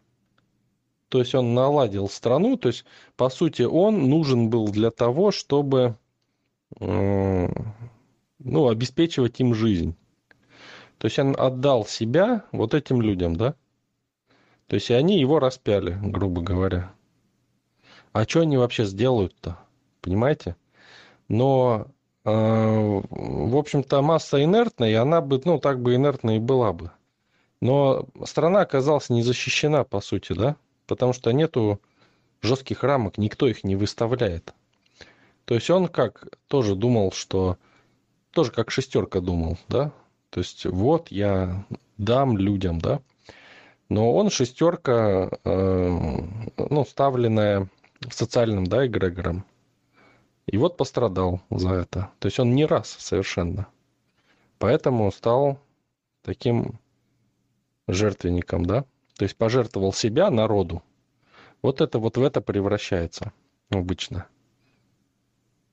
То 1.09 1.19
есть 1.19 1.35
он 1.35 1.55
наладил 1.55 2.09
страну, 2.09 2.57
то 2.57 2.69
есть, 2.69 2.85
по 3.17 3.31
сути, 3.31 3.63
он 3.63 4.09
нужен 4.09 4.49
был 4.49 4.69
для 4.69 4.91
того, 4.91 5.33
чтобы 5.33 5.97
ну, 6.79 8.69
обеспечивать 8.69 9.41
им 9.41 9.55
жизнь. 9.55 9.97
То 10.99 11.07
есть 11.07 11.19
он 11.19 11.35
отдал 11.37 11.85
себя 11.85 12.45
вот 12.53 12.75
этим 12.75 13.03
людям, 13.03 13.35
да? 13.35 13.57
То 14.71 14.77
есть 14.77 14.89
они 14.93 15.19
его 15.19 15.41
распяли, 15.41 15.99
грубо 16.01 16.43
говоря. 16.43 16.93
А 18.13 18.23
что 18.23 18.43
они 18.43 18.57
вообще 18.57 18.85
сделают-то? 18.85 19.59
Понимаете? 20.01 20.55
Но, 21.27 21.89
э, 22.25 22.31
в 22.31 23.57
общем-то, 23.57 24.01
масса 24.01 24.45
инертная, 24.45 24.91
и 24.91 24.95
она 24.95 25.23
бы, 25.23 25.43
ну, 25.45 25.59
так 25.59 25.83
бы 25.83 25.97
инертной 25.97 26.37
и 26.37 26.39
была 26.39 26.73
бы. 26.73 26.93
Но 27.61 28.07
страна 28.25 28.61
оказалась 28.61 29.11
не 29.11 29.25
защищена, 29.25 29.83
по 29.83 30.01
сути, 30.01 30.35
да? 30.35 30.55
Потому 30.87 31.15
что 31.15 31.33
нету 31.33 31.81
жестких 32.41 32.85
рамок, 32.85 33.19
никто 33.19 33.49
их 33.49 33.65
не 33.65 33.75
выставляет. 33.75 34.55
То 35.47 35.57
есть 35.57 35.69
он 35.69 35.89
как 35.89 36.29
тоже 36.47 36.77
думал, 36.77 37.11
что... 37.11 37.59
Тоже 38.31 38.53
как 38.53 38.71
шестерка 38.71 39.21
думал, 39.21 39.59
да? 39.67 39.91
То 40.31 40.39
есть 40.39 40.65
вот 40.65 41.11
я 41.11 41.65
дам 41.99 42.39
людям, 42.39 42.81
да? 42.81 43.01
Но 43.91 44.15
он 44.15 44.31
шестерка, 44.31 45.29
э, 45.45 46.19
ну, 46.57 46.85
ставленная 46.85 47.69
социальным, 48.09 48.65
да, 48.65 48.87
эгрегором. 48.87 49.45
И 50.47 50.57
вот 50.57 50.77
пострадал 50.77 51.41
за 51.51 51.71
это. 51.71 52.11
То 52.21 52.27
есть 52.27 52.39
он 52.39 52.55
не 52.55 52.67
раз 52.67 52.97
совершенно. 52.99 53.67
Поэтому 54.59 55.11
стал 55.11 55.59
таким 56.23 56.79
жертвенником, 57.89 58.65
да? 58.65 58.85
То 59.17 59.25
есть 59.25 59.37
пожертвовал 59.37 59.93
себя 59.93 60.31
народу. 60.31 60.85
Вот 61.61 61.81
это 61.81 61.99
вот 61.99 62.17
в 62.17 62.23
это 62.23 62.41
превращается 62.41 63.33
обычно. 63.71 64.27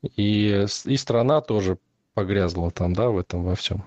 И, 0.01 0.65
и 0.85 0.97
страна 0.97 1.41
тоже 1.41 1.77
погрязла 2.15 2.71
там, 2.71 2.93
да, 2.93 3.09
в 3.09 3.19
этом 3.19 3.43
во 3.43 3.55
всем. 3.55 3.83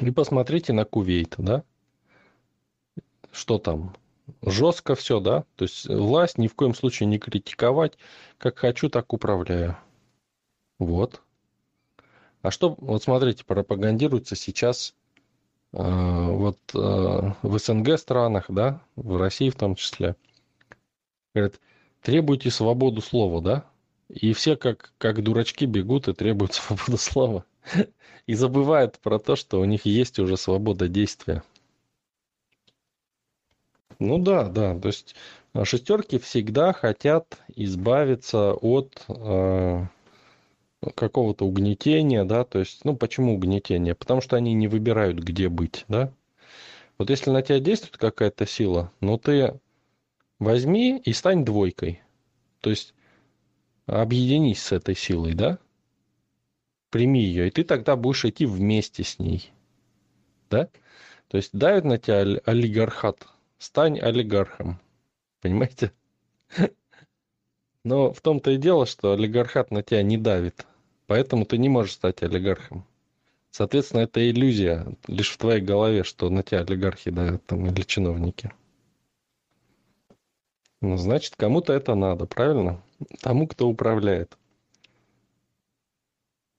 И 0.00 0.10
посмотрите 0.10 0.72
на 0.72 0.86
Кувейт, 0.86 1.34
да? 1.36 1.64
Что 3.36 3.58
там? 3.58 3.94
Жестко 4.42 4.94
все, 4.94 5.20
да? 5.20 5.44
То 5.56 5.64
есть 5.64 5.86
власть 5.86 6.38
ни 6.38 6.48
в 6.48 6.54
коем 6.54 6.74
случае 6.74 7.06
не 7.06 7.18
критиковать. 7.18 7.98
Как 8.38 8.58
хочу, 8.58 8.88
так 8.88 9.12
управляю. 9.12 9.76
Вот. 10.78 11.20
А 12.40 12.50
что, 12.50 12.74
вот 12.78 13.02
смотрите, 13.02 13.44
пропагандируется 13.44 14.36
сейчас 14.36 14.94
э, 15.74 15.78
вот 15.82 16.58
э, 16.74 16.78
в 17.42 17.58
СНГ 17.58 17.98
странах, 17.98 18.46
да, 18.48 18.80
в 18.96 19.18
России 19.18 19.50
в 19.50 19.56
том 19.56 19.74
числе. 19.74 20.16
Говорят, 21.34 21.60
требуйте 22.00 22.50
свободу 22.50 23.02
слова, 23.02 23.42
да? 23.42 23.64
И 24.08 24.32
все 24.32 24.56
как, 24.56 24.94
как 24.96 25.22
дурачки 25.22 25.66
бегут 25.66 26.08
и 26.08 26.14
требуют 26.14 26.54
свободу 26.54 26.96
слова. 26.96 27.44
И 28.26 28.34
забывают 28.34 28.98
про 28.98 29.18
то, 29.18 29.36
что 29.36 29.60
у 29.60 29.64
них 29.66 29.84
есть 29.84 30.18
уже 30.18 30.38
свобода 30.38 30.88
действия. 30.88 31.42
Ну 33.98 34.18
да, 34.18 34.48
да. 34.48 34.78
То 34.78 34.88
есть 34.88 35.14
а, 35.52 35.64
шестерки 35.64 36.18
всегда 36.18 36.72
хотят 36.72 37.38
избавиться 37.54 38.52
от 38.52 39.04
э, 39.08 39.86
какого-то 40.94 41.46
угнетения, 41.46 42.24
да. 42.24 42.44
То 42.44 42.58
есть, 42.58 42.84
ну 42.84 42.96
почему 42.96 43.34
угнетение? 43.34 43.94
Потому 43.94 44.20
что 44.20 44.36
они 44.36 44.52
не 44.54 44.68
выбирают, 44.68 45.18
где 45.18 45.48
быть, 45.48 45.84
да. 45.88 46.12
Вот 46.98 47.10
если 47.10 47.30
на 47.30 47.42
тебя 47.42 47.60
действует 47.60 47.96
какая-то 47.96 48.46
сила, 48.46 48.92
ну 49.00 49.18
ты 49.18 49.58
возьми 50.38 50.98
и 50.98 51.12
стань 51.12 51.44
двойкой. 51.44 52.02
То 52.60 52.70
есть 52.70 52.94
объединись 53.86 54.62
с 54.62 54.72
этой 54.72 54.96
силой, 54.96 55.34
да? 55.34 55.58
Прими 56.90 57.22
ее, 57.22 57.48
и 57.48 57.50
ты 57.50 57.64
тогда 57.64 57.96
будешь 57.96 58.24
идти 58.24 58.46
вместе 58.46 59.04
с 59.04 59.18
ней. 59.18 59.50
Да? 60.50 60.68
То 61.28 61.36
есть 61.36 61.50
давит 61.52 61.84
на 61.84 61.98
тебя 61.98 62.40
олигархат, 62.44 63.26
стань 63.58 63.98
олигархом. 64.00 64.80
Понимаете? 65.40 65.92
Но 67.84 68.12
в 68.12 68.20
том-то 68.20 68.50
и 68.50 68.56
дело, 68.56 68.86
что 68.86 69.12
олигархат 69.12 69.70
на 69.70 69.82
тебя 69.82 70.02
не 70.02 70.18
давит. 70.18 70.66
Поэтому 71.06 71.44
ты 71.44 71.56
не 71.56 71.68
можешь 71.68 71.92
стать 71.92 72.22
олигархом. 72.22 72.84
Соответственно, 73.50 74.00
это 74.00 74.28
иллюзия 74.28 74.86
лишь 75.06 75.30
в 75.30 75.38
твоей 75.38 75.60
голове, 75.60 76.02
что 76.04 76.28
на 76.28 76.42
тебя 76.42 76.60
олигархи 76.60 77.10
давят 77.10 77.46
там 77.46 77.66
или 77.66 77.82
чиновники. 77.82 78.52
Ну, 80.80 80.96
значит, 80.96 81.36
кому-то 81.36 81.72
это 81.72 81.94
надо, 81.94 82.26
правильно? 82.26 82.82
Тому, 83.20 83.46
кто 83.46 83.68
управляет 83.68 84.36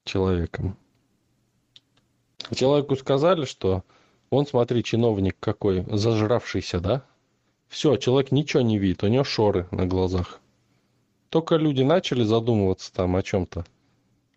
человеком. 0.06 0.78
Человеку 2.56 2.96
сказали, 2.96 3.46
что 3.46 3.84
он, 4.30 4.46
смотри, 4.46 4.84
чиновник 4.84 5.38
какой, 5.40 5.86
зажравшийся, 5.88 6.80
да? 6.80 7.06
Все, 7.68 7.96
человек 7.98 8.32
ничего 8.32 8.62
не 8.62 8.78
видит, 8.78 9.04
у 9.04 9.08
него 9.08 9.24
шоры 9.24 9.68
на 9.72 9.86
глазах. 9.86 10.40
Только 11.30 11.56
люди 11.56 11.82
начали 11.84 12.24
задумываться 12.24 12.94
там 12.94 13.16
о 13.16 13.24
чем-то 13.24 13.66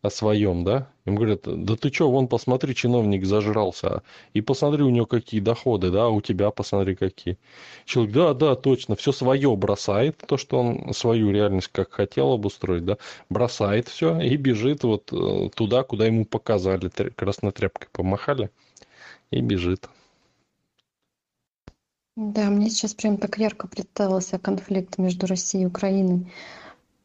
о 0.02 0.10
своем, 0.10 0.64
да? 0.64 0.88
Им 1.04 1.16
говорят, 1.16 1.42
да 1.44 1.76
ты 1.76 1.92
что, 1.92 2.10
вон 2.10 2.26
посмотри, 2.26 2.74
чиновник 2.74 3.26
зажрался, 3.26 4.02
и 4.32 4.40
посмотри 4.40 4.82
у 4.82 4.88
него 4.88 5.06
какие 5.06 5.40
доходы, 5.40 5.90
да, 5.90 6.08
у 6.08 6.20
тебя 6.22 6.50
посмотри 6.50 6.94
какие. 6.94 7.36
Человек, 7.84 8.14
да, 8.14 8.34
да, 8.34 8.54
точно, 8.54 8.96
все 8.96 9.12
свое 9.12 9.54
бросает, 9.56 10.22
то, 10.26 10.36
что 10.36 10.58
он 10.58 10.94
свою 10.94 11.30
реальность 11.30 11.68
как 11.72 11.92
хотел 11.92 12.32
обустроить, 12.32 12.84
да, 12.84 12.96
бросает 13.28 13.88
все 13.88 14.18
и 14.20 14.36
бежит 14.36 14.84
вот 14.84 15.12
э, 15.12 15.50
туда, 15.54 15.82
куда 15.82 16.06
ему 16.06 16.24
показали, 16.24 16.88
красной 16.88 17.52
тряпкой 17.52 17.88
помахали, 17.92 18.50
и 19.30 19.40
бежит. 19.40 19.88
Да, 22.16 22.50
мне 22.50 22.68
сейчас 22.68 22.94
прям 22.94 23.16
так 23.16 23.38
ярко 23.38 23.66
представился 23.66 24.38
конфликт 24.38 24.98
между 24.98 25.26
Россией 25.26 25.64
и 25.64 25.66
Украиной. 25.66 26.30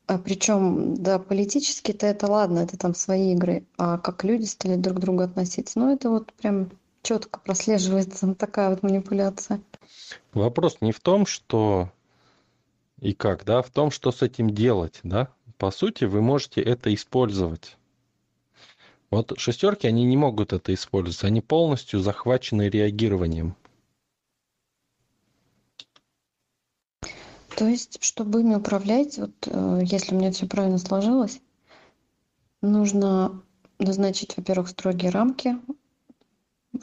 А 0.08 0.18
причем, 0.18 0.96
да, 0.96 1.20
политически-то 1.20 2.06
это 2.06 2.28
ладно, 2.28 2.60
это 2.60 2.78
там 2.78 2.94
свои 2.94 3.34
игры, 3.34 3.66
а 3.78 3.98
как 3.98 4.24
люди 4.24 4.46
стали 4.46 4.76
друг 4.76 4.98
к 4.98 5.00
другу 5.00 5.22
относиться, 5.24 5.80
ну 5.80 5.92
это 5.92 6.10
вот 6.10 6.32
прям 6.34 6.70
четко 7.02 7.40
прослеживается 7.40 8.36
такая 8.40 8.70
вот 8.70 8.84
манипуляция. 8.84 9.62
Вопрос 10.34 10.78
не 10.82 10.92
в 10.92 11.00
том, 11.00 11.26
что 11.26 11.90
и 13.00 13.14
как, 13.14 13.46
да, 13.46 13.62
в 13.62 13.70
том, 13.70 13.90
что 13.90 14.12
с 14.12 14.22
этим 14.22 14.50
делать, 14.50 15.00
да. 15.04 15.30
По 15.58 15.72
сути, 15.72 16.04
вы 16.04 16.22
можете 16.22 16.62
это 16.62 16.94
использовать. 16.94 17.78
Вот 19.16 19.40
шестерки, 19.40 19.88
они 19.88 20.04
не 20.04 20.18
могут 20.18 20.52
это 20.52 20.74
использовать, 20.74 21.24
они 21.24 21.40
полностью 21.40 22.02
захвачены 22.02 22.68
реагированием. 22.68 23.56
То 27.56 27.66
есть, 27.66 28.04
чтобы 28.04 28.42
ими 28.42 28.56
управлять, 28.56 29.18
вот 29.18 29.32
э, 29.46 29.80
если 29.84 30.14
у 30.14 30.18
меня 30.18 30.34
все 30.34 30.48
правильно 30.48 30.78
сложилось, 30.78 31.40
нужно 32.62 33.42
назначить, 33.80 34.36
во-первых, 34.36 34.68
строгие 34.68 35.12
рамки, 35.12 35.56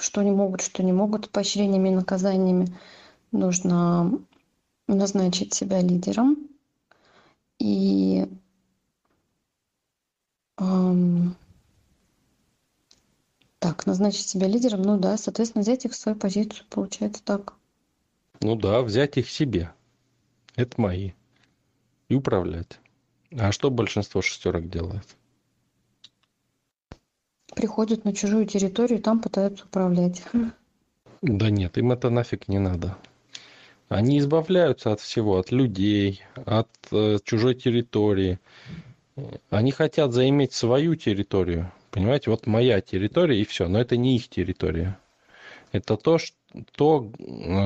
что 0.01 0.23
они 0.23 0.31
могут, 0.31 0.63
что 0.63 0.83
не 0.83 0.95
могут, 0.95 1.29
поощрениями 1.29 1.91
и 1.91 1.97
наказаниями. 1.97 2.75
Нужно 3.31 4.19
назначить 4.89 5.53
себя 5.53 5.83
лидером 5.83 6.49
и 7.59 8.27
эм, 10.57 11.37
так, 13.63 13.87
назначить 13.87 14.29
себя 14.29 14.49
лидером, 14.49 14.83
ну 14.83 14.99
да, 14.99 15.17
соответственно, 15.17 15.63
взять 15.63 15.85
их 15.85 15.93
в 15.93 15.97
свою 15.97 16.19
позицию, 16.19 16.67
получается 16.69 17.23
так. 17.25 17.55
Ну 18.41 18.57
да, 18.57 18.83
взять 18.83 19.17
их 19.17 19.31
себе 19.31 19.71
это 20.57 20.81
мои. 20.81 21.13
И 22.09 22.15
управлять. 22.15 22.81
А 23.31 23.53
что 23.53 23.71
большинство 23.71 24.21
шестерок 24.21 24.69
делает? 24.69 25.07
Приходят 27.55 28.05
на 28.05 28.13
чужую 28.13 28.47
территорию, 28.47 29.01
там 29.01 29.21
пытаются 29.21 29.65
управлять. 29.65 30.23
Да 31.23 31.49
нет, 31.49 31.79
им 31.79 31.93
это 31.93 32.11
нафиг 32.11 32.49
не 32.49 32.59
надо. 32.59 32.99
Они 33.89 34.19
избавляются 34.19 34.93
от 34.93 35.01
всего, 35.01 35.39
от 35.39 35.53
людей, 35.53 36.23
от 36.35 36.69
э, 36.91 37.19
чужой 37.23 37.55
территории. 37.55 38.41
Они 39.51 39.71
хотят 39.71 40.13
заиметь 40.13 40.53
свою 40.53 40.97
территорию. 40.97 41.71
Понимаете, 41.93 42.31
вот 42.31 42.47
моя 42.47 42.81
территория 42.81 43.39
и 43.39 43.45
все, 43.45 43.69
но 43.69 43.79
это 43.79 43.99
не 43.99 44.17
их 44.17 44.31
территория. 44.31 44.99
Это 45.73 45.99
то, 45.99 46.17
что, 46.17 46.35
то 46.75 47.13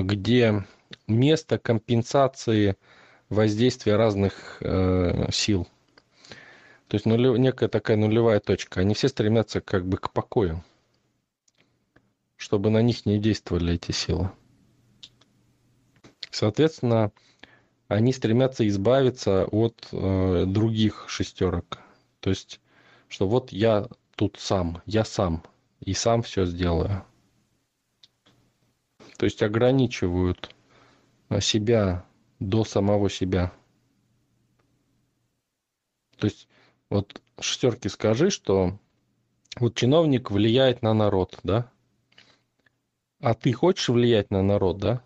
где 0.03 0.67
место 1.07 1.59
компенсации 1.59 2.75
воздействия 3.29 3.95
разных 3.95 4.59
э, 4.61 5.31
сил. 5.31 5.69
То 6.89 6.97
есть 6.97 7.07
нулев, 7.07 7.39
некая 7.39 7.69
такая 7.69 7.97
нулевая 7.97 8.41
точка. 8.41 8.81
Они 8.81 8.95
все 8.95 9.07
стремятся 9.07 9.61
как 9.61 9.87
бы 9.87 9.97
к 9.97 10.11
покою, 10.11 10.65
чтобы 12.37 12.71
на 12.71 12.83
них 12.83 13.07
не 13.07 13.21
действовали 13.21 13.75
эти 13.75 13.93
силы. 13.93 14.33
Соответственно, 16.33 17.13
они 17.87 18.13
стремятся 18.13 18.67
избавиться 18.67 19.45
от 19.45 19.87
э, 19.93 20.45
других 20.49 21.05
шестерок. 21.07 21.79
То 22.19 22.31
есть, 22.31 22.61
что 23.09 23.29
вот 23.29 23.53
я 23.53 23.87
тут 24.17 24.39
сам, 24.39 24.83
я 24.87 25.05
сам, 25.05 25.45
и 25.81 25.95
сам 25.95 26.23
все 26.23 26.47
сделаю. 26.47 27.05
То 29.19 29.25
есть 29.25 29.43
ограничивают 29.43 30.55
себя 31.41 32.05
до 32.41 32.65
самого 32.65 33.09
себя. 33.09 33.53
То 36.17 36.27
есть 36.27 36.49
вот 36.91 37.21
шестерки 37.41 37.89
скажи, 37.89 38.31
что 38.31 38.79
вот 39.59 39.75
чиновник 39.75 40.31
влияет 40.31 40.83
на 40.83 40.95
народ, 40.95 41.39
да? 41.43 41.71
А 43.21 43.35
ты 43.35 43.53
хочешь 43.53 43.89
влиять 43.89 44.31
на 44.31 44.43
народ, 44.43 44.79
да? 44.79 45.03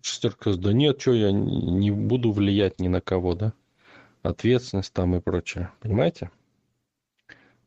Шестерка 0.00 0.54
да 0.54 0.72
нет, 0.72 1.00
что 1.00 1.12
я 1.12 1.32
не 1.32 1.90
буду 1.90 2.32
влиять 2.32 2.80
ни 2.80 2.88
на 2.88 3.00
кого, 3.00 3.34
да? 3.34 3.52
Ответственность 4.22 4.92
там 4.92 5.16
и 5.16 5.20
прочее. 5.20 5.70
Понимаете? 5.80 6.30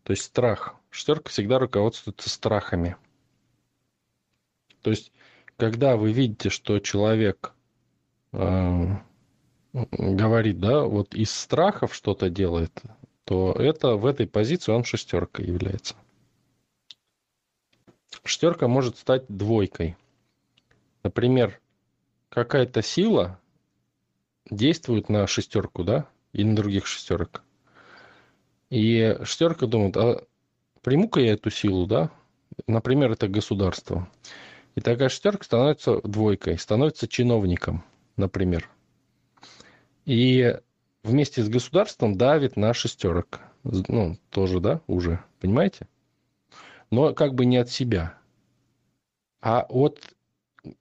То 0.03 0.11
есть 0.11 0.23
страх. 0.23 0.75
Шестерка 0.91 1.29
всегда 1.29 1.57
руководствуется 1.57 2.29
страхами. 2.29 2.97
То 4.81 4.89
есть, 4.89 5.11
когда 5.57 5.95
вы 5.95 6.11
видите, 6.11 6.49
что 6.49 6.79
человек 6.79 7.53
э, 8.33 8.97
говорит, 9.73 10.59
да, 10.59 10.83
вот 10.83 11.15
из 11.15 11.31
страхов 11.31 11.95
что-то 11.95 12.29
делает, 12.29 12.73
то 13.23 13.53
это 13.53 13.95
в 13.95 14.05
этой 14.05 14.27
позиции 14.27 14.73
он 14.73 14.83
шестерка 14.83 15.41
является. 15.41 15.95
Шестерка 18.25 18.67
может 18.67 18.97
стать 18.97 19.23
двойкой. 19.29 19.95
Например, 21.03 21.61
какая-то 22.29 22.81
сила 22.81 23.39
действует 24.49 25.07
на 25.07 25.25
шестерку, 25.25 25.85
да, 25.85 26.09
и 26.33 26.43
на 26.43 26.53
других 26.53 26.85
шестерок. 26.85 27.43
И 28.69 29.17
шестерка 29.23 29.67
думает, 29.67 29.95
а 29.95 30.25
приму-ка 30.81 31.19
я 31.19 31.33
эту 31.33 31.49
силу, 31.49 31.85
да, 31.87 32.11
например, 32.67 33.11
это 33.11 33.27
государство. 33.27 34.07
И 34.75 34.81
такая 34.81 35.09
шестерка 35.09 35.43
становится 35.43 36.01
двойкой, 36.01 36.57
становится 36.57 37.07
чиновником, 37.07 37.83
например. 38.15 38.69
И 40.05 40.57
вместе 41.03 41.43
с 41.43 41.49
государством 41.49 42.17
давит 42.17 42.55
на 42.55 42.73
шестерок. 42.73 43.41
Ну, 43.63 44.17
тоже, 44.29 44.59
да, 44.59 44.81
уже, 44.87 45.23
понимаете? 45.39 45.87
но 46.91 47.13
как 47.13 47.33
бы 47.33 47.45
не 47.45 47.57
от 47.57 47.69
себя, 47.69 48.17
а 49.39 49.65
от 49.67 50.13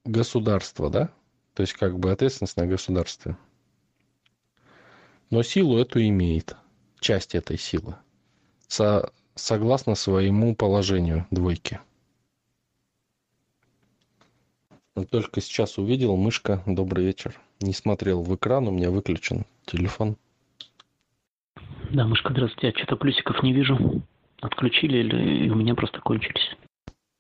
государства, 0.05 0.91
да? 0.91 1.11
То 1.55 1.63
есть 1.63 1.73
как 1.75 1.99
бы 1.99 2.11
ответственность 2.11 2.57
на 2.57 2.67
государстве. 2.67 3.37
Но 5.31 5.43
силу 5.43 5.79
эту 5.79 6.03
имеет, 6.03 6.57
часть 6.99 7.35
этой 7.35 7.57
силы, 7.57 7.97
со, 8.67 9.13
согласно 9.35 9.95
своему 9.95 10.55
положению 10.55 11.27
двойки. 11.31 11.81
Только 15.11 15.41
сейчас 15.41 15.79
увидел, 15.79 16.17
мышка, 16.17 16.63
добрый 16.67 17.05
вечер. 17.05 17.41
Не 17.61 17.73
смотрел 17.73 18.23
в 18.23 18.35
экран, 18.35 18.69
у 18.69 18.71
меня 18.71 18.91
выключен 18.91 19.47
телефон. 19.65 20.17
Да, 21.91 22.07
мышка, 22.07 22.33
здравствуйте. 22.33 22.69
Я 22.69 22.73
что-то 22.75 22.97
плюсиков 22.97 23.43
не 23.43 23.53
вижу 23.53 24.03
отключили 24.41 24.99
или 24.99 25.51
у 25.51 25.55
меня 25.55 25.75
просто 25.75 26.01
кончились? 26.01 26.57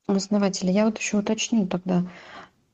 Основатель, 0.07 0.71
я 0.71 0.87
вот 0.87 0.99
еще 0.99 1.19
уточню 1.19 1.67
тогда. 1.67 2.05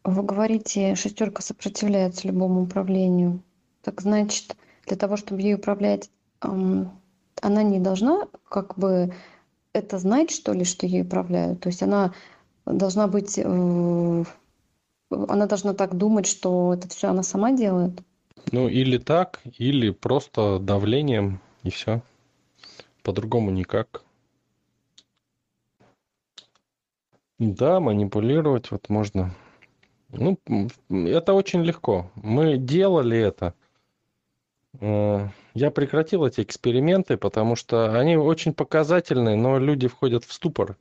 Вы 0.04 0.22
говорите, 0.22 0.94
шестерка 0.94 1.42
сопротивляется 1.42 2.28
любому 2.28 2.62
управлению. 2.62 3.40
Так 3.82 4.00
значит, 4.00 4.56
для 4.86 4.96
того, 4.96 5.16
чтобы 5.16 5.42
ей 5.42 5.54
управлять, 5.54 6.10
она 7.42 7.62
не 7.62 7.80
должна 7.80 8.28
как 8.48 8.78
бы 8.78 9.12
это 9.72 9.98
знать, 9.98 10.30
что 10.30 10.52
ли, 10.52 10.64
что 10.64 10.86
ей 10.86 11.02
управляют? 11.02 11.60
То 11.60 11.68
есть 11.68 11.82
она 11.82 12.12
должна 12.64 13.06
быть... 13.08 13.38
Э, 13.38 14.24
она 15.10 15.46
должна 15.46 15.74
так 15.74 15.96
думать, 15.96 16.26
что 16.26 16.74
это 16.74 16.88
все 16.88 17.08
она 17.08 17.22
сама 17.22 17.52
делает? 17.52 18.02
Ну, 18.52 18.68
или 18.68 18.98
так, 18.98 19.40
или 19.58 19.90
просто 19.90 20.58
давлением, 20.58 21.40
и 21.62 21.70
все. 21.70 22.02
По-другому 23.02 23.50
никак. 23.50 24.02
Да, 27.38 27.80
манипулировать 27.80 28.70
вот 28.70 28.88
можно. 28.88 29.34
Ну, 30.08 30.38
это 30.88 31.34
очень 31.34 31.62
легко. 31.62 32.10
Мы 32.14 32.56
делали 32.56 33.18
это. 33.18 33.54
Э, 34.80 35.28
я 35.54 35.70
прекратил 35.70 36.24
эти 36.24 36.40
эксперименты, 36.42 37.16
потому 37.16 37.56
что 37.56 37.98
они 37.98 38.16
очень 38.16 38.54
показательные, 38.54 39.36
но 39.36 39.58
люди 39.58 39.88
входят 39.88 40.24
в 40.24 40.32
ступор. 40.32 40.76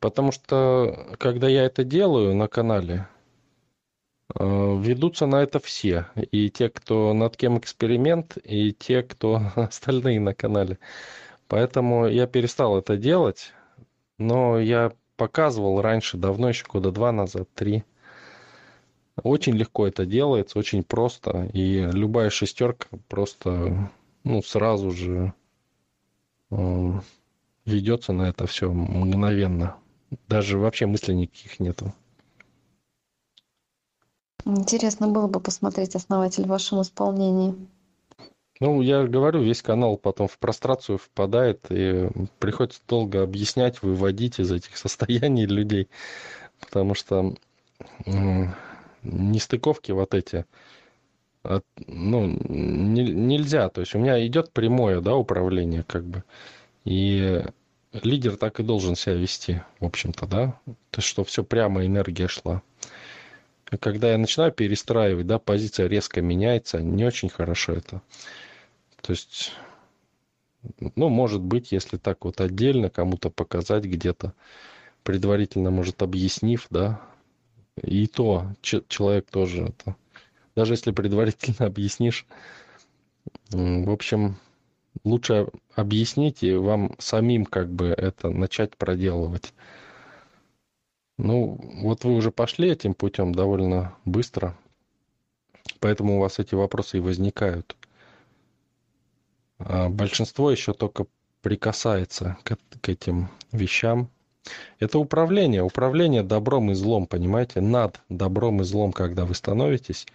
Потому 0.00 0.32
что, 0.32 1.14
когда 1.18 1.48
я 1.48 1.64
это 1.64 1.84
делаю 1.84 2.34
на 2.34 2.48
канале, 2.48 3.08
э, 4.34 4.76
ведутся 4.80 5.26
на 5.26 5.42
это 5.42 5.58
все. 5.60 6.06
И 6.14 6.50
те, 6.50 6.68
кто 6.68 7.12
над 7.14 7.36
кем 7.36 7.58
эксперимент, 7.58 8.36
и 8.42 8.72
те, 8.72 9.02
кто 9.02 9.42
остальные 9.56 10.20
на 10.20 10.34
канале. 10.34 10.78
Поэтому 11.48 12.06
я 12.08 12.26
перестал 12.26 12.78
это 12.78 12.96
делать. 12.96 13.52
Но 14.18 14.58
я 14.58 14.92
показывал 15.16 15.80
раньше, 15.82 16.16
давно, 16.16 16.48
еще 16.48 16.66
года 16.66 16.90
два 16.92 17.12
назад, 17.12 17.48
три. 17.54 17.84
Очень 19.22 19.54
легко 19.54 19.86
это 19.86 20.04
делается, 20.04 20.58
очень 20.58 20.84
просто. 20.84 21.48
И 21.52 21.80
любая 21.92 22.30
шестерка 22.30 22.88
просто 23.08 23.90
ну, 24.24 24.42
сразу 24.42 24.90
же 24.90 25.32
э, 26.50 26.92
ведется 27.64 28.12
на 28.12 28.28
это 28.28 28.46
все 28.46 28.70
мгновенно. 28.70 29.76
Даже 30.28 30.58
вообще 30.58 30.86
мыслей 30.86 31.14
никаких 31.14 31.60
нету. 31.60 31.94
Интересно 34.44 35.08
было 35.08 35.26
бы 35.26 35.40
посмотреть 35.40 35.96
основатель 35.96 36.44
в 36.44 36.48
вашем 36.48 36.80
исполнении. 36.80 37.54
Ну, 38.60 38.80
я 38.80 39.04
говорю, 39.04 39.42
весь 39.42 39.60
канал 39.60 39.98
потом 39.98 40.28
в 40.28 40.38
прострацию 40.38 40.98
впадает, 40.98 41.66
и 41.68 42.08
приходится 42.38 42.80
долго 42.88 43.22
объяснять, 43.22 43.82
выводить 43.82 44.38
из 44.38 44.50
этих 44.50 44.76
состояний 44.76 45.46
людей, 45.46 45.88
потому 46.60 46.94
что 46.94 47.34
нестыковки 49.12 49.92
вот 49.92 50.14
эти, 50.14 50.44
ну, 51.86 52.26
не, 52.26 53.02
нельзя, 53.04 53.68
то 53.68 53.80
есть 53.80 53.94
у 53.94 53.98
меня 53.98 54.24
идет 54.26 54.52
прямое, 54.52 55.00
да, 55.00 55.14
управление, 55.14 55.84
как 55.84 56.04
бы, 56.04 56.24
и 56.84 57.44
лидер 57.92 58.36
так 58.36 58.60
и 58.60 58.62
должен 58.62 58.96
себя 58.96 59.14
вести, 59.14 59.62
в 59.80 59.84
общем-то, 59.84 60.26
да, 60.26 60.58
то 60.90 60.98
есть, 60.98 61.08
что 61.08 61.24
все 61.24 61.44
прямо 61.44 61.84
энергия 61.86 62.28
шла. 62.28 62.62
Когда 63.80 64.12
я 64.12 64.18
начинаю 64.18 64.52
перестраивать, 64.52 65.26
да, 65.26 65.38
позиция 65.38 65.88
резко 65.88 66.20
меняется, 66.22 66.80
не 66.80 67.04
очень 67.04 67.28
хорошо 67.28 67.72
это. 67.72 68.00
То 69.02 69.12
есть, 69.12 69.52
ну, 70.78 71.08
может 71.08 71.40
быть, 71.40 71.72
если 71.72 71.96
так 71.96 72.24
вот 72.24 72.40
отдельно 72.40 72.90
кому-то 72.90 73.28
показать 73.28 73.84
где-то, 73.84 74.34
предварительно, 75.02 75.70
может, 75.70 76.02
объяснив, 76.02 76.66
да, 76.70 77.00
и 77.82 78.06
то 78.06 78.46
человек 78.60 79.30
тоже 79.30 79.64
это, 79.64 79.96
даже 80.54 80.74
если 80.74 80.90
предварительно 80.92 81.66
объяснишь, 81.66 82.26
в 83.50 83.90
общем, 83.90 84.36
лучше 85.04 85.48
объяснить 85.74 86.42
и 86.42 86.54
вам 86.54 86.96
самим 86.98 87.44
как 87.44 87.70
бы 87.70 87.88
это 87.88 88.30
начать 88.30 88.76
проделывать. 88.76 89.52
Ну, 91.18 91.58
вот 91.82 92.04
вы 92.04 92.14
уже 92.14 92.30
пошли 92.30 92.70
этим 92.70 92.94
путем 92.94 93.34
довольно 93.34 93.96
быстро, 94.04 94.56
поэтому 95.80 96.16
у 96.16 96.20
вас 96.20 96.38
эти 96.38 96.54
вопросы 96.54 96.98
и 96.98 97.00
возникают. 97.00 97.76
А 99.58 99.88
большинство 99.88 100.50
еще 100.50 100.74
только 100.74 101.06
прикасается 101.40 102.36
к, 102.44 102.58
к 102.80 102.88
этим 102.88 103.28
вещам. 103.52 104.10
Это 104.78 104.98
управление, 104.98 105.62
управление 105.62 106.22
добром 106.22 106.70
и 106.70 106.74
злом, 106.74 107.06
понимаете, 107.06 107.60
над 107.60 108.00
добром 108.08 108.60
и 108.60 108.64
злом, 108.64 108.92
когда 108.92 109.24
вы 109.24 109.34
становитесь, 109.34 110.06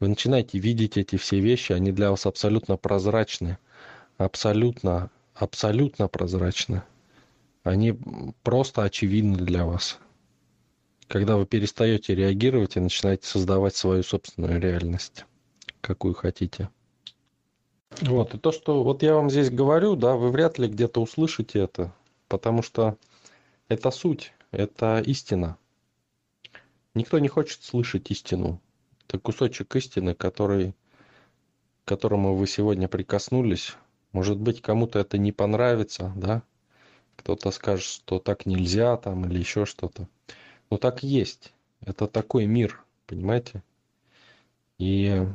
вы 0.00 0.08
начинаете 0.08 0.58
видеть 0.58 0.96
эти 0.96 1.16
все 1.16 1.40
вещи, 1.40 1.72
они 1.72 1.92
для 1.92 2.10
вас 2.10 2.26
абсолютно 2.26 2.76
прозрачны, 2.76 3.58
абсолютно, 4.16 5.10
абсолютно 5.34 6.08
прозрачны. 6.08 6.82
Они 7.64 7.98
просто 8.42 8.84
очевидны 8.84 9.36
для 9.36 9.64
вас. 9.64 9.98
Когда 11.08 11.36
вы 11.36 11.46
перестаете 11.46 12.14
реагировать 12.14 12.76
и 12.76 12.80
начинаете 12.80 13.26
создавать 13.26 13.74
свою 13.74 14.02
собственную 14.02 14.60
реальность, 14.60 15.24
какую 15.80 16.14
хотите. 16.14 16.68
Вот, 18.02 18.34
и 18.34 18.38
то, 18.38 18.52
что 18.52 18.84
вот 18.84 19.02
я 19.02 19.14
вам 19.14 19.30
здесь 19.30 19.50
говорю, 19.50 19.96
да, 19.96 20.14
вы 20.14 20.30
вряд 20.30 20.58
ли 20.58 20.68
где-то 20.68 21.00
услышите 21.00 21.60
это, 21.60 21.92
потому 22.28 22.62
что 22.62 22.96
это 23.68 23.90
суть, 23.90 24.32
это 24.50 25.00
истина. 25.04 25.58
Никто 26.94 27.18
не 27.18 27.28
хочет 27.28 27.62
слышать 27.62 28.10
истину. 28.10 28.60
Это 29.06 29.18
кусочек 29.18 29.74
истины, 29.76 30.14
который, 30.14 30.74
к 31.84 31.88
которому 31.88 32.34
вы 32.34 32.46
сегодня 32.46 32.88
прикоснулись. 32.88 33.76
Может 34.12 34.38
быть, 34.38 34.62
кому-то 34.62 34.98
это 34.98 35.18
не 35.18 35.32
понравится, 35.32 36.12
да? 36.16 36.42
Кто-то 37.16 37.50
скажет, 37.50 37.84
что 37.84 38.18
так 38.18 38.46
нельзя 38.46 38.96
там 38.96 39.26
или 39.26 39.38
еще 39.38 39.66
что-то. 39.66 40.08
Но 40.70 40.76
так 40.76 41.02
есть. 41.02 41.52
Это 41.80 42.06
такой 42.06 42.46
мир. 42.46 42.82
Понимаете? 43.06 43.62
И 44.78 45.26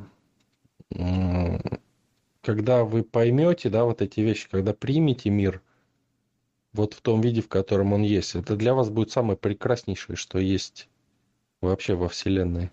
когда 2.42 2.84
вы 2.84 3.04
поймете, 3.04 3.70
да, 3.70 3.84
вот 3.86 4.02
эти 4.02 4.20
вещи, 4.20 4.48
когда 4.50 4.74
примете 4.74 5.30
мир 5.30 5.62
вот 6.74 6.94
в 6.94 7.02
том 7.02 7.22
виде, 7.22 7.42
в 7.42 7.48
котором 7.48 7.94
он 7.94 8.02
есть, 8.02 8.36
это 8.36 8.56
для 8.56 8.74
вас 8.74 8.90
будет 8.90 9.12
самое 9.12 9.38
прекраснейшее, 9.38 10.16
что 10.16 10.40
есть 10.40 10.90
вообще 11.62 11.96
во 11.96 12.10
Вселенной. 12.10 12.72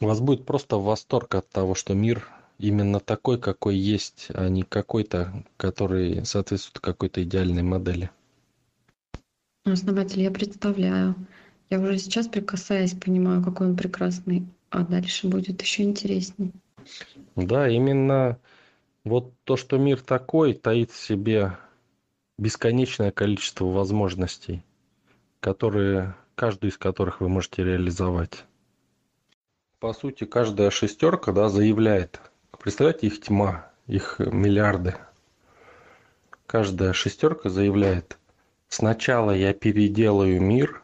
У 0.00 0.06
вас 0.06 0.20
будет 0.20 0.46
просто 0.46 0.76
восторг 0.76 1.34
от 1.34 1.48
того, 1.48 1.74
что 1.74 1.94
мир 1.94 2.28
именно 2.58 3.00
такой, 3.00 3.38
какой 3.38 3.76
есть, 3.76 4.28
а 4.34 4.48
не 4.48 4.62
какой-то, 4.62 5.44
который 5.56 6.24
соответствует 6.24 6.80
какой-то 6.80 7.22
идеальной 7.22 7.62
модели. 7.62 8.10
Основатель, 9.64 10.22
я 10.22 10.30
представляю. 10.30 11.14
Я 11.70 11.80
уже 11.80 11.98
сейчас, 11.98 12.28
прикасаясь, 12.28 12.94
понимаю, 12.94 13.42
какой 13.42 13.68
он 13.68 13.76
прекрасный. 13.76 14.46
А 14.70 14.84
дальше 14.84 15.28
будет 15.28 15.60
еще 15.60 15.82
интересней. 15.82 16.52
Да, 17.34 17.68
именно 17.68 18.38
вот 19.04 19.32
то, 19.44 19.56
что 19.56 19.76
мир 19.76 20.00
такой, 20.00 20.54
таит 20.54 20.90
в 20.92 21.00
себе 21.00 21.56
бесконечное 22.38 23.10
количество 23.10 23.64
возможностей, 23.64 24.62
которые, 25.40 26.14
каждую 26.34 26.70
из 26.70 26.78
которых 26.78 27.20
вы 27.20 27.28
можете 27.28 27.64
реализовать. 27.64 28.44
По 29.78 29.92
сути, 29.92 30.24
каждая 30.24 30.70
шестерка 30.70 31.32
да, 31.32 31.48
заявляет, 31.48 32.20
представляете, 32.58 33.06
их 33.06 33.20
тьма, 33.20 33.70
их 33.86 34.18
миллиарды. 34.18 34.94
Каждая 36.46 36.92
шестерка 36.92 37.48
заявляет, 37.48 38.18
сначала 38.68 39.30
я 39.30 39.52
переделаю 39.52 40.40
мир, 40.40 40.82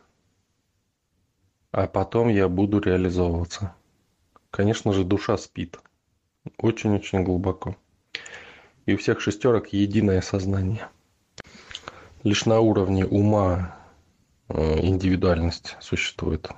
а 1.70 1.86
потом 1.86 2.28
я 2.28 2.48
буду 2.48 2.80
реализовываться. 2.80 3.74
Конечно 4.50 4.92
же, 4.92 5.04
душа 5.04 5.38
спит. 5.38 5.78
Очень-очень 6.58 7.24
глубоко. 7.24 7.76
И 8.84 8.94
у 8.94 8.98
всех 8.98 9.20
шестерок 9.20 9.68
единое 9.68 10.20
сознание. 10.20 10.88
Лишь 12.22 12.46
на 12.46 12.61
уровне 12.61 13.04
ума 13.04 13.76
э, 14.48 14.80
индивидуальность 14.80 15.76
существует. 15.80 16.50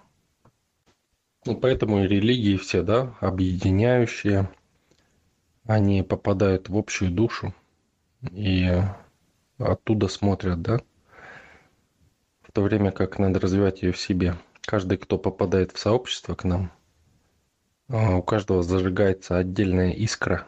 Ну, 1.47 1.57
поэтому 1.57 2.05
и 2.05 2.09
религии 2.09 2.57
все, 2.57 2.83
да, 2.83 3.15
объединяющие, 3.21 4.51
они 5.65 6.03
попадают 6.03 6.69
в 6.69 6.77
общую 6.77 7.11
душу 7.11 7.55
и 8.31 8.83
оттуда 9.59 10.09
смотрят, 10.09 10.61
да, 10.61 10.81
в 12.43 12.53
то 12.53 12.63
время 12.63 12.93
как 12.93 13.19
надо 13.19 13.41
развивать 13.41 13.83
ее 13.83 13.93
в 13.93 13.99
себе. 13.99 14.37
Каждый, 14.61 14.99
кто 14.99 15.19
попадает 15.19 15.73
в 15.73 15.79
сообщество 15.79 16.35
к 16.35 16.45
нам, 16.45 16.73
а, 17.89 18.17
у 18.17 18.23
каждого 18.23 18.63
зажигается 18.63 19.39
отдельная 19.39 19.93
искра, 19.93 20.47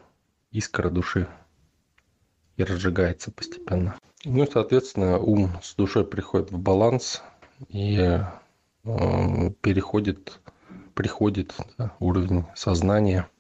искра 0.51 0.91
души 0.91 1.27
и 2.57 2.65
разжигается 2.65 3.31
постепенно. 3.31 3.99
Ну 4.29 4.43
и, 4.43 4.51
соответственно, 4.51 5.21
ум 5.21 5.53
с 5.63 5.77
душой 5.77 6.05
приходит 6.05 6.51
в 6.51 6.59
баланс 6.59 7.23
и 7.69 7.97
э, 7.97 9.51
переходит, 9.61 10.41
приходит 10.95 11.55
да, 11.79 11.93
уровень 12.01 12.45
сознания, 12.57 13.31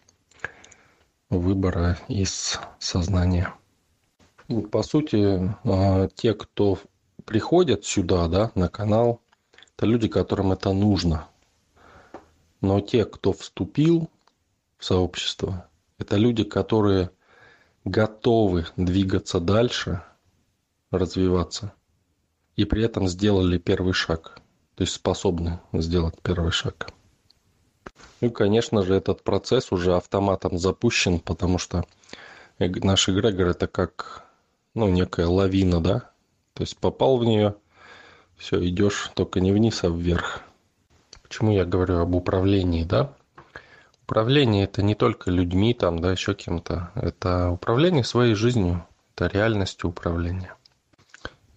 выбора 1.29 1.99
из 2.07 2.61
сознания. 2.79 3.53
Ну, 4.47 4.63
по 4.63 4.85
сути, 4.85 5.53
э, 5.65 6.09
те, 6.15 6.35
кто 6.35 6.79
приходят 7.25 7.85
сюда, 7.85 8.29
да, 8.29 8.53
на 8.55 8.69
канал, 8.69 9.21
это 9.77 9.87
люди, 9.87 10.07
которым 10.07 10.53
это 10.53 10.73
нужно. 10.73 11.27
Но 12.61 12.81
те, 12.81 13.05
кто 13.07 13.33
вступил 13.33 14.09
в 14.79 14.85
сообщество, 14.85 15.69
это 15.99 16.15
люди, 16.15 16.45
которые 16.45 17.11
готовы 17.85 18.67
двигаться 18.77 19.41
дальше– 19.41 20.01
развиваться 20.91 21.73
и 22.57 22.65
при 22.65 22.83
этом 22.83 23.07
сделали 23.09 23.59
первый 23.59 23.93
шаг, 23.93 24.41
то 24.75 24.83
есть 24.83 24.95
способны 24.95 25.61
сделать 25.73 26.15
первый 26.23 26.53
шаг. 26.53 26.91
Ну 28.21 28.31
конечно 28.31 28.83
же, 28.83 28.95
этот 28.95 29.23
процесс 29.23 29.73
уже 29.73 29.95
автоматом 29.95 30.59
запущен, 30.59 31.21
потому 31.21 31.59
что 31.59 31.85
наш 32.59 33.09
эгрегор 33.09 33.49
это 33.49 33.67
как 33.67 34.25
ну, 34.75 34.89
некая 34.89 35.27
лавина, 35.27 35.83
да? 35.83 36.11
То 36.55 36.63
есть 36.63 36.77
попал 36.77 37.19
в 37.19 37.25
нее, 37.25 37.57
все, 38.37 38.63
идешь 38.67 39.11
только 39.15 39.41
не 39.41 39.53
вниз, 39.53 39.85
а 39.85 39.89
вверх. 39.89 40.43
Почему 41.23 41.51
я 41.53 41.65
говорю 41.65 41.99
об 41.99 42.15
управлении, 42.15 42.85
да? 42.85 43.13
Управление 44.03 44.65
это 44.65 44.83
не 44.83 44.95
только 44.95 45.31
людьми, 45.31 45.75
там, 45.75 45.99
да, 45.99 46.13
еще 46.13 46.35
кем-то. 46.35 46.93
Это 46.95 47.51
управление 47.51 48.05
своей 48.05 48.35
жизнью, 48.35 48.87
это 49.15 49.27
реальностью 49.27 49.91
управления. 49.91 50.55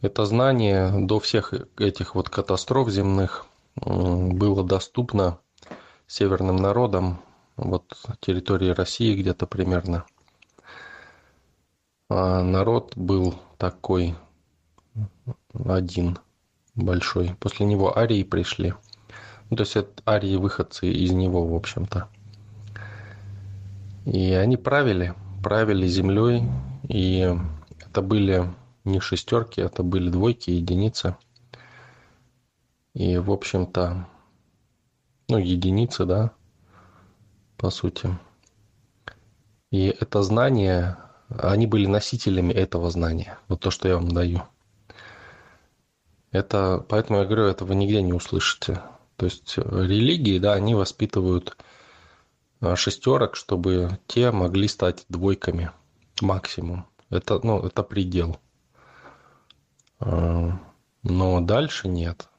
Это 0.01 0.25
знание 0.25 0.93
до 1.05 1.19
всех 1.19 1.53
этих 1.77 2.15
вот 2.15 2.29
катастроф 2.29 2.89
земных 2.89 3.45
было 3.75 4.63
доступно 4.63 5.39
северным 6.07 6.55
народам, 6.55 7.21
вот 7.57 7.83
территории 8.21 8.69
России 8.69 9.19
где-то 9.19 9.45
примерно. 9.45 10.05
А 12.09 12.41
народ 12.41 12.95
был 12.95 13.35
такой 13.57 14.15
один 15.65 16.17
большой. 16.75 17.35
После 17.39 17.65
него 17.65 17.97
арии 17.97 18.23
пришли. 18.23 18.73
Ну, 19.49 19.57
то 19.57 19.63
есть 19.63 19.75
это 19.75 20.01
арии 20.07 20.37
выходцы 20.37 20.89
из 20.89 21.11
него, 21.11 21.45
в 21.45 21.53
общем-то. 21.53 22.07
И 24.05 24.31
они 24.31 24.55
правили, 24.55 25.13
правили 25.43 25.87
землей, 25.87 26.43
и 26.87 27.35
это 27.85 28.01
были 28.01 28.49
не 28.89 28.99
шестерки, 28.99 29.61
это 29.61 29.83
были 29.83 30.09
двойки, 30.09 30.51
единицы. 30.51 31.15
И, 32.93 33.17
в 33.17 33.31
общем-то, 33.31 34.07
ну, 35.29 35.37
единицы, 35.37 36.05
да, 36.05 36.31
по 37.57 37.69
сути. 37.69 38.17
И 39.71 39.85
это 39.99 40.23
знание, 40.23 40.97
они 41.29 41.67
были 41.67 41.85
носителями 41.85 42.51
этого 42.51 42.89
знания. 42.89 43.37
Вот 43.47 43.59
то, 43.59 43.71
что 43.71 43.87
я 43.87 43.95
вам 43.95 44.09
даю. 44.09 44.43
Это, 46.31 46.83
поэтому 46.89 47.19
я 47.19 47.25
говорю, 47.25 47.45
этого 47.45 47.73
нигде 47.73 48.01
не 48.01 48.13
услышите. 48.13 48.81
То 49.15 49.25
есть 49.25 49.57
религии, 49.57 50.39
да, 50.39 50.53
они 50.53 50.75
воспитывают 50.75 51.57
а, 52.61 52.75
шестерок, 52.75 53.35
чтобы 53.35 53.99
те 54.07 54.31
могли 54.31 54.67
стать 54.67 55.05
двойками 55.09 55.71
максимум. 56.21 56.85
Это, 57.09 57.39
ну, 57.43 57.59
это 57.59 57.83
предел. 57.83 58.39
А, 59.99 60.57
но 61.03 61.41
дальше 61.41 61.87
нет. 61.87 62.29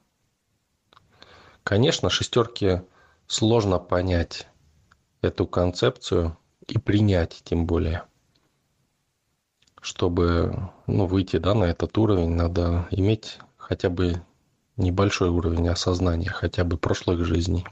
Конечно, 1.63 2.09
шестерки 2.09 2.81
сложно 3.27 3.79
понять 3.79 4.47
эту 5.21 5.45
концепцию 5.45 6.37
и 6.67 6.77
принять 6.77 7.41
тем 7.43 7.65
более. 7.65 8.03
Чтобы 9.79 10.69
ну, 10.87 11.05
выйти 11.05 11.37
да, 11.37 11.53
на 11.53 11.65
этот 11.65 11.97
уровень, 11.97 12.31
надо 12.31 12.87
иметь 12.91 13.39
хотя 13.57 13.89
бы 13.89 14.21
небольшой 14.77 15.29
уровень 15.29 15.69
осознания, 15.69 16.29
хотя 16.29 16.63
бы 16.63 16.77
прошлых 16.77 17.25
жизней. 17.25 17.65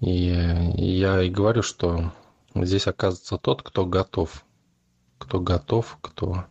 И 0.00 0.32
я 0.76 1.22
и 1.22 1.30
говорю, 1.30 1.62
что 1.62 2.12
здесь 2.54 2.86
оказывается 2.86 3.38
тот, 3.38 3.62
кто 3.62 3.84
готов. 3.84 4.44
Кто 5.18 5.40
готов, 5.40 5.98
кто 6.00 6.44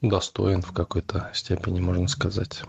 достоин 0.00 0.62
в 0.62 0.72
какой-то 0.72 1.30
степени, 1.34 1.80
можно 1.80 2.08
сказать. 2.08 2.62